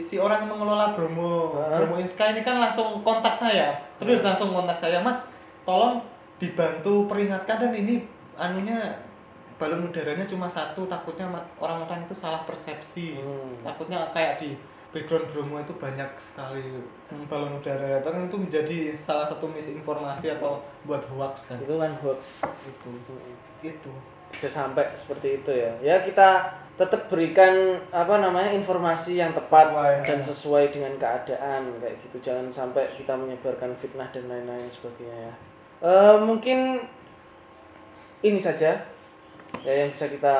[0.00, 1.60] si orang yang mengelola Bromo.
[1.60, 1.78] Ah.
[1.78, 3.76] Bromo in Sky ini kan langsung kontak saya.
[4.00, 5.20] Terus langsung kontak saya mas
[5.62, 6.02] tolong
[6.40, 7.68] dibantu peringatkan.
[7.68, 8.02] Dan ini
[8.34, 8.96] anunya
[9.60, 13.20] balon udaranya cuma satu takutnya orang-orang itu salah persepsi.
[13.20, 13.62] Hmm.
[13.62, 14.58] takutnya kayak di
[14.92, 16.82] background Bromo itu banyak sekali
[17.28, 18.02] balon udara.
[18.04, 21.56] Kan itu menjadi salah satu misinformasi atau buat hoax kan.
[21.62, 22.90] Itu kan hoax itu.
[23.62, 23.92] Itu.
[24.32, 25.72] Bisa sampai seperti itu ya.
[25.80, 29.94] Ya kita tetap berikan apa namanya informasi yang tepat Sesuai.
[30.08, 35.34] dan sesuai dengan keadaan kayak gitu jangan sampai kita menyebarkan fitnah dan lain-lain sebagainya ya
[35.82, 36.78] Eh, mungkin
[38.22, 38.86] ini saja
[39.66, 40.36] ya yang bisa kita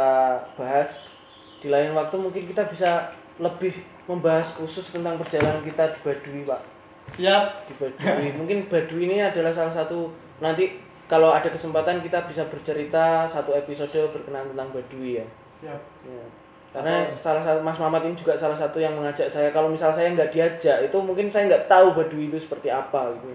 [0.55, 1.19] bahas
[1.59, 3.11] di lain waktu mungkin kita bisa
[3.43, 3.75] lebih
[4.07, 6.63] membahas khusus tentang perjalanan kita di Baduy pak
[7.11, 8.31] siap di Baduy.
[8.39, 10.79] Mungkin Baduy ini adalah salah satu nanti
[11.11, 15.27] kalau ada kesempatan kita bisa bercerita satu episode berkenaan tentang Baduy ya.
[15.63, 16.25] Siap Ya.
[16.73, 19.53] Karena salah satu Mas Mamat ini juga salah satu yang mengajak saya.
[19.53, 23.29] Kalau misal saya nggak diajak, itu mungkin saya nggak tahu Baduy itu seperti apa gitu.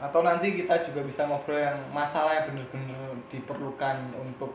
[0.00, 2.96] atau nanti kita juga bisa ngobrol yang masalah yang benar-benar
[3.28, 4.48] diperlukan untuk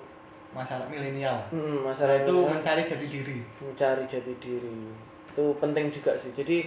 [0.50, 4.90] masyarakat milenial Hmm, Nah, masalah itu itu mencari jati diri mencari jati diri
[5.30, 6.66] itu penting juga sih jadi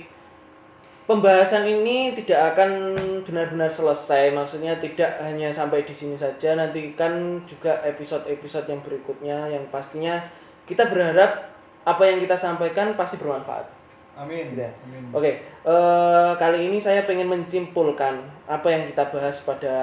[1.09, 2.95] pembahasan ini tidak akan
[3.25, 4.29] benar-benar selesai.
[4.37, 6.53] Maksudnya tidak hanya sampai di sini saja.
[6.53, 10.21] Nanti kan juga episode-episode yang berikutnya yang pastinya
[10.69, 11.49] kita berharap
[11.89, 13.65] apa yang kita sampaikan pasti bermanfaat.
[14.21, 14.53] Amin.
[14.53, 14.69] Ya.
[14.85, 15.09] amin.
[15.17, 19.77] Oke, eh, kali ini saya pengen menyimpulkan apa yang kita bahas pada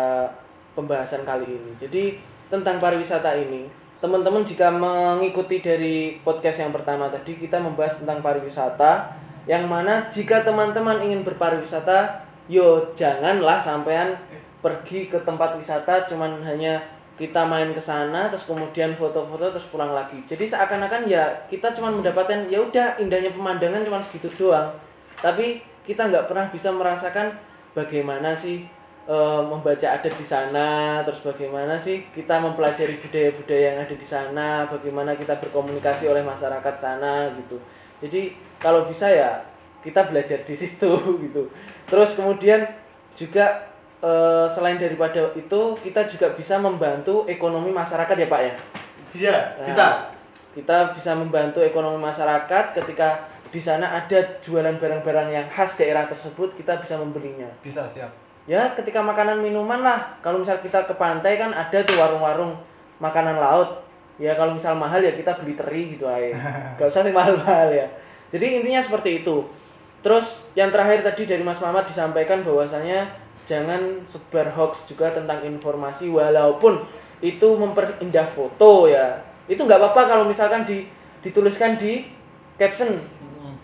[0.78, 1.72] pembahasan kali ini.
[1.82, 2.20] Jadi
[2.52, 3.66] tentang pariwisata ini,
[3.98, 9.16] teman-teman jika mengikuti dari podcast yang pertama tadi kita membahas tentang pariwisata,
[9.46, 14.18] yang mana jika teman-teman ingin berpariwisata, yo janganlah sampean
[14.62, 16.82] pergi ke tempat wisata cuman hanya
[17.16, 20.20] kita main ke sana terus kemudian foto-foto terus pulang lagi.
[20.28, 24.74] Jadi seakan-akan ya kita cuma mendapatkan ya udah indahnya pemandangan cuma segitu doang.
[25.22, 27.32] Tapi kita nggak pernah bisa merasakan
[27.72, 28.68] bagaimana sih
[29.08, 34.48] eh, membaca adat di sana, terus bagaimana sih kita mempelajari budaya-budaya yang ada di sana,
[34.68, 37.56] bagaimana kita berkomunikasi oleh masyarakat sana gitu.
[38.04, 38.36] Jadi
[38.66, 39.38] kalau bisa ya
[39.86, 40.90] kita belajar di situ
[41.30, 41.46] gitu.
[41.86, 42.66] Terus kemudian
[43.14, 43.70] juga
[44.02, 48.56] eh, selain daripada itu kita juga bisa membantu ekonomi masyarakat ya Pak ya.
[49.14, 49.86] bisa Nah, bisa
[50.56, 56.56] Kita bisa membantu ekonomi masyarakat ketika di sana ada jualan barang-barang yang khas daerah tersebut
[56.58, 57.48] kita bisa membelinya.
[57.60, 60.00] bisa siap Ya ketika makanan minuman lah.
[60.22, 62.54] Kalau misal kita ke pantai kan ada tuh warung-warung
[63.02, 63.82] makanan laut.
[64.22, 66.32] Ya kalau misal mahal ya kita beli teri gitu aja.
[66.78, 67.90] Gak usah sih mahal-mahal ya.
[68.34, 69.46] Jadi intinya seperti itu.
[70.06, 73.10] Terus yang terakhir tadi dari Mas Mamat disampaikan bahwasanya
[73.50, 76.86] jangan sebar hoax juga tentang informasi walaupun
[77.22, 79.22] itu memperindah foto ya.
[79.50, 80.86] Itu nggak apa-apa kalau misalkan di,
[81.26, 82.10] dituliskan di
[82.58, 83.02] caption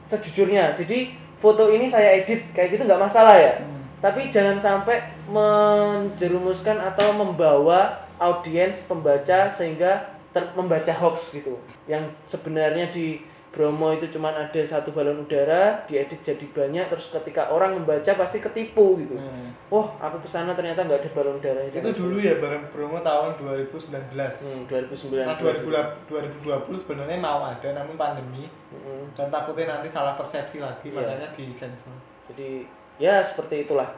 [0.10, 0.74] sejujurnya.
[0.74, 3.62] Jadi foto ini saya edit kayak gitu nggak masalah ya.
[4.02, 4.98] Tapi jangan sampai
[5.30, 11.58] menjerumuskan atau membawa audiens pembaca sehingga ter- membaca hoax gitu.
[11.86, 17.52] Yang sebenarnya di Bromo itu cuma ada satu balon udara, diedit jadi banyak, terus ketika
[17.52, 19.20] orang membaca pasti ketipu gitu.
[19.20, 19.52] Hmm.
[19.68, 23.36] Wah, aku ke sana ternyata nggak ada balon udara itu dulu ya bareng promo tahun
[23.36, 25.28] 2019 Hmm, 2019.
[25.28, 29.12] nah 2020 sebenarnya mau ada namun pandemi Mm-mm.
[29.12, 30.96] dan takutnya nanti salah persepsi lagi Iya.
[30.96, 31.92] makanya di cancel
[32.32, 32.64] Jadi
[32.98, 33.92] ya seperti itulah.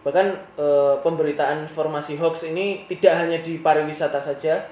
[0.00, 4.62] Bahkan eh, pemberitaan informasi hoax ini tidak hanya di pariwisata saja,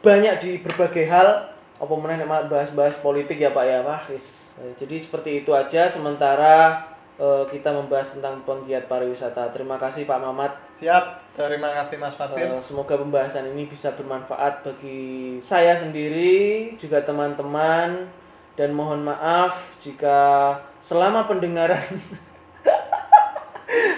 [0.00, 1.52] banyak di berbagai hal.
[1.78, 4.54] Apa mana nek bahas-bahas politik ya Pak ya, wis.
[4.62, 5.90] Eh, jadi seperti itu aja.
[5.90, 6.86] Sementara
[7.18, 9.50] eh, kita membahas tentang penggiat pariwisata.
[9.50, 10.52] Terima kasih Pak Mamat.
[10.74, 17.02] siap terima kasih Mas Fatir Eh, semoga pembahasan ini bisa bermanfaat bagi saya sendiri, juga
[17.02, 18.06] teman-teman,
[18.54, 21.82] dan mohon maaf jika selama pendengaran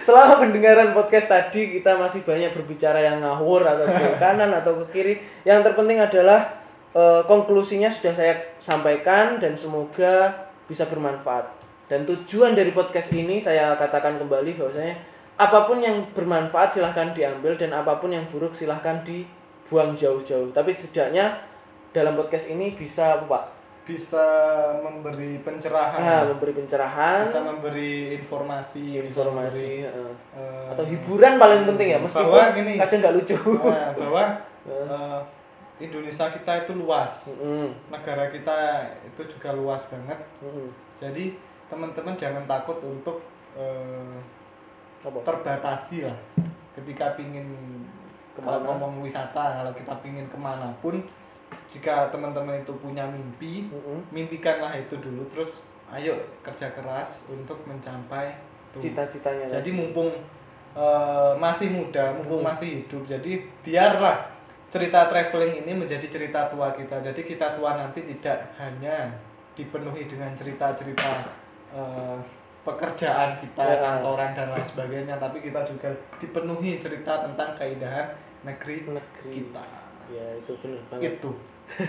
[0.06, 4.84] selama pendengaran podcast tadi kita masih banyak berbicara yang ngawur atau ke kanan atau ke
[4.96, 5.14] kiri.
[5.44, 6.55] Yang terpenting adalah
[6.96, 10.32] eh, konklusinya sudah saya sampaikan dan semoga
[10.64, 11.44] bisa bermanfaat.
[11.86, 14.96] Dan tujuan dari podcast ini saya katakan kembali bahwasanya
[15.36, 20.50] apa pun yang bermanfaat silahkan diambil dan apa pun yang buruk silahkan dibuang jauh-jauh.
[20.50, 21.36] Tapi setidaknya
[21.94, 23.44] dalam podcast ini bisa apa Pak?
[23.86, 24.26] bisa
[24.82, 31.62] memberi pencerahan Nah, memberi pencerahan, bisa memberi informasi, bisa informasi, memberi, eh, atau hiburan paling
[31.70, 32.74] penting ya meskipun bahwa gini.
[32.82, 33.38] kadang nggak lucu.
[33.62, 34.24] nah, bahwa
[34.74, 35.18] eh,
[35.76, 37.28] Indonesia kita itu luas.
[37.36, 40.16] Mm-mm, negara kita itu juga luas banget.
[40.40, 40.68] Mm-mm.
[40.96, 41.36] jadi
[41.68, 43.20] teman-teman jangan takut untuk
[43.58, 44.16] eh,
[45.02, 46.16] terbatasi lah.
[46.72, 47.44] Ketika pingin
[48.36, 51.00] kalau ngomong wisata kalau kita pingin ke mana pun
[51.66, 54.00] jika teman-teman itu punya mimpi Mm-mm.
[54.12, 55.24] mimpikanlah itu dulu.
[55.32, 58.34] Terus ayo kerja keras untuk mencapai
[58.76, 59.48] Cita-citanya.
[59.48, 60.12] jadi mumpung
[60.76, 64.35] eh, masih muda mumpung masih hidup jadi biarlah
[64.76, 69.08] cerita traveling ini menjadi cerita tua kita jadi kita tua nanti tidak hanya
[69.56, 71.10] dipenuhi dengan cerita-cerita
[71.72, 72.16] eh,
[72.60, 73.78] pekerjaan kita Ya.
[73.80, 78.12] kantoran dan lain sebagainya tapi kita juga dipenuhi cerita tentang keindahan
[78.42, 79.30] negeri negeri.
[79.32, 79.64] kita
[80.06, 81.16] Ya itu benar banget.
[81.16, 81.30] itu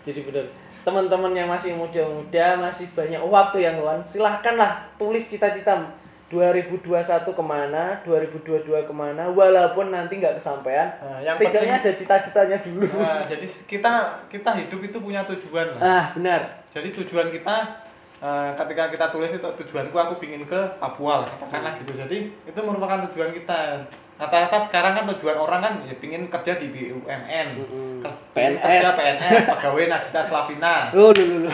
[0.00, 0.46] Jadi benar.
[0.80, 4.00] Teman-teman yang masih muda-muda masih banyak waktu yang luang.
[4.00, 5.76] Silahkanlah tulis cita-cita
[6.30, 6.86] 2021
[7.26, 10.86] ke mana, 2022 ke mana, walaupun nanti nggak kesampaian.
[11.02, 12.86] Nah, yang setidaknya ada cita-citanya dulu.
[12.86, 13.92] nah, jadi kita
[14.30, 16.62] kita hidup itu punya tujuan lah Ah benar.
[16.70, 17.56] jadi tujuan kita
[18.20, 22.60] eh, ketika kita tulis itu tujuanku aku pingin ke Papua lah katakanlah gitu jadi itu
[22.60, 23.80] merupakan tujuan kita
[24.16, 27.48] rata-rata sekarang kan tujuan orang kan ya pingin kerja di BUMN
[28.30, 28.60] PNS.
[28.60, 31.48] kerja PNS pegawai Nagita Slavina Oh dulu.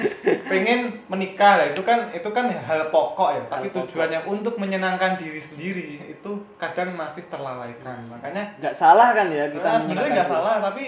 [0.50, 3.86] pengen menikah lah itu kan itu kan hal pokok ya tapi Hal pokok.
[3.86, 9.46] tujuan yang untuk menyenangkan diri sendiri itu kadang masih terlalaikan makanya Nggak salah kan ya
[9.46, 9.62] kita.
[9.64, 10.84] Nah, sebenarnya nggak salah tapi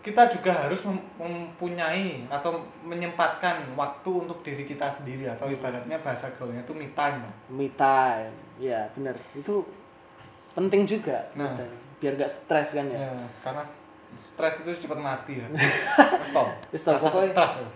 [0.00, 6.32] kita juga harus mem- mempunyai atau menyempatkan waktu untuk diri kita sendiri atau ibaratnya bahasa
[6.32, 9.60] gaulnya itu me time me time ya benar itu
[10.50, 11.52] penting juga Nah.
[11.96, 13.60] biar gak stres kan ya Ya, karena
[14.18, 15.46] stres itu cepat mati ya.
[16.26, 16.48] Stop.
[16.72, 17.52] Rasa pokoknya- stres.
[17.56, 17.68] ya.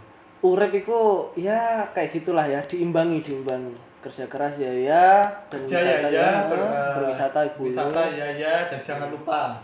[0.43, 0.99] urip itu
[1.39, 1.61] ya
[1.91, 6.72] kayak gitulah ya diimbangi diimbangi kerja keras ya ya dan Kerja ya wisata ya, ber-
[6.95, 7.64] berwisata boleh.
[7.64, 9.57] wisata ya ya, dan jangan lupa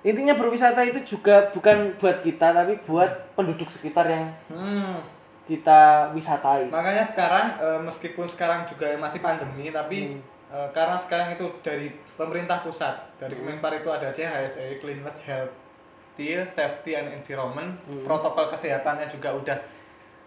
[0.00, 4.96] intinya berwisata itu juga bukan buat kita tapi buat penduduk sekitar yang Hmm,
[5.44, 10.20] kita wisatai makanya sekarang eh, meskipun sekarang juga masih pandemi tapi Hmm.
[10.50, 13.44] eh, karena sekarang itu dari pemerintah pusat dari Hmm.
[13.44, 18.00] Kemenpar itu ada CHSE Cleanliness Healthy Safety and Environment Hmm.
[18.02, 19.58] protokol kesehatannya juga udah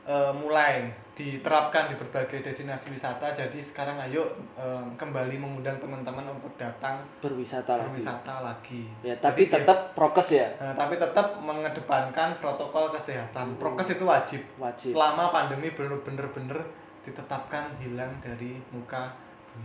[0.07, 3.29] eh, mulai diterapkan di berbagai destinasi wisata.
[3.29, 4.25] Jadi sekarang ayo
[4.57, 7.85] eh, kembali mengundang teman-teman untuk datang berwisata lagi.
[7.89, 8.81] berwisata lagi.
[9.05, 10.47] Ya tapi Jadi, tetap prokes ya?
[10.57, 13.55] Nah, tapi tetap mengedepankan protokol kesehatan.
[13.61, 14.41] Prokes itu wajib.
[14.57, 14.89] wajib.
[14.91, 16.57] Selama pandemi belum bener-bener
[17.03, 19.13] ditetapkan hilang dari muka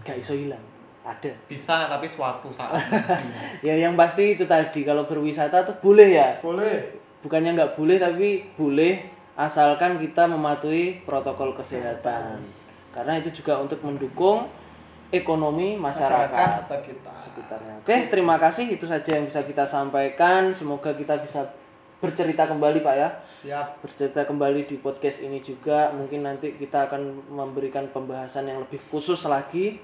[0.04, 0.60] gak iso hilang.
[1.00, 1.32] Ada.
[1.48, 2.76] Bisa tapi suatu saat.
[3.66, 4.84] ya yang pasti itu tadi.
[4.84, 6.28] Kalau berwisata tuh boleh ya?
[6.38, 7.00] Boleh.
[7.18, 12.42] bukannya nggak boleh tapi boleh asalkan kita mematuhi protokol kesehatan.
[12.90, 14.50] Karena itu juga untuk mendukung
[15.14, 16.34] ekonomi Masyarakat.
[16.34, 17.14] Masyarakat sekitar.
[17.22, 17.74] sekitarnya.
[17.78, 18.74] Oke terima kasih.
[18.74, 20.50] Itu saja yang bisa kita sampaikan.
[20.50, 21.46] Semoga kita bisa
[22.02, 23.08] bercerita kembali pak ya.
[23.30, 23.66] Siap.
[23.86, 25.94] bercerita kembali di podcast ini juga.
[25.94, 29.78] Mungkin nanti kita akan memberikan pembahasan yang lebih khusus lagi.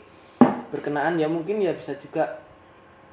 [0.74, 2.42] Berkenaan ya mungkin ya bisa juga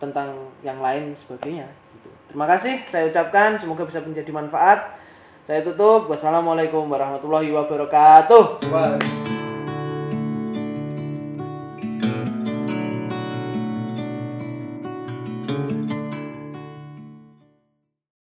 [0.01, 0.33] tentang
[0.65, 1.69] yang lain sebagainya.
[1.69, 2.09] Gitu.
[2.33, 2.81] terima kasih.
[2.89, 5.01] Saya ucapkan semoga bisa menjadi manfaat
[5.41, 8.61] saya tutup wassalamualaikum warahmatullahi wabarakatuh.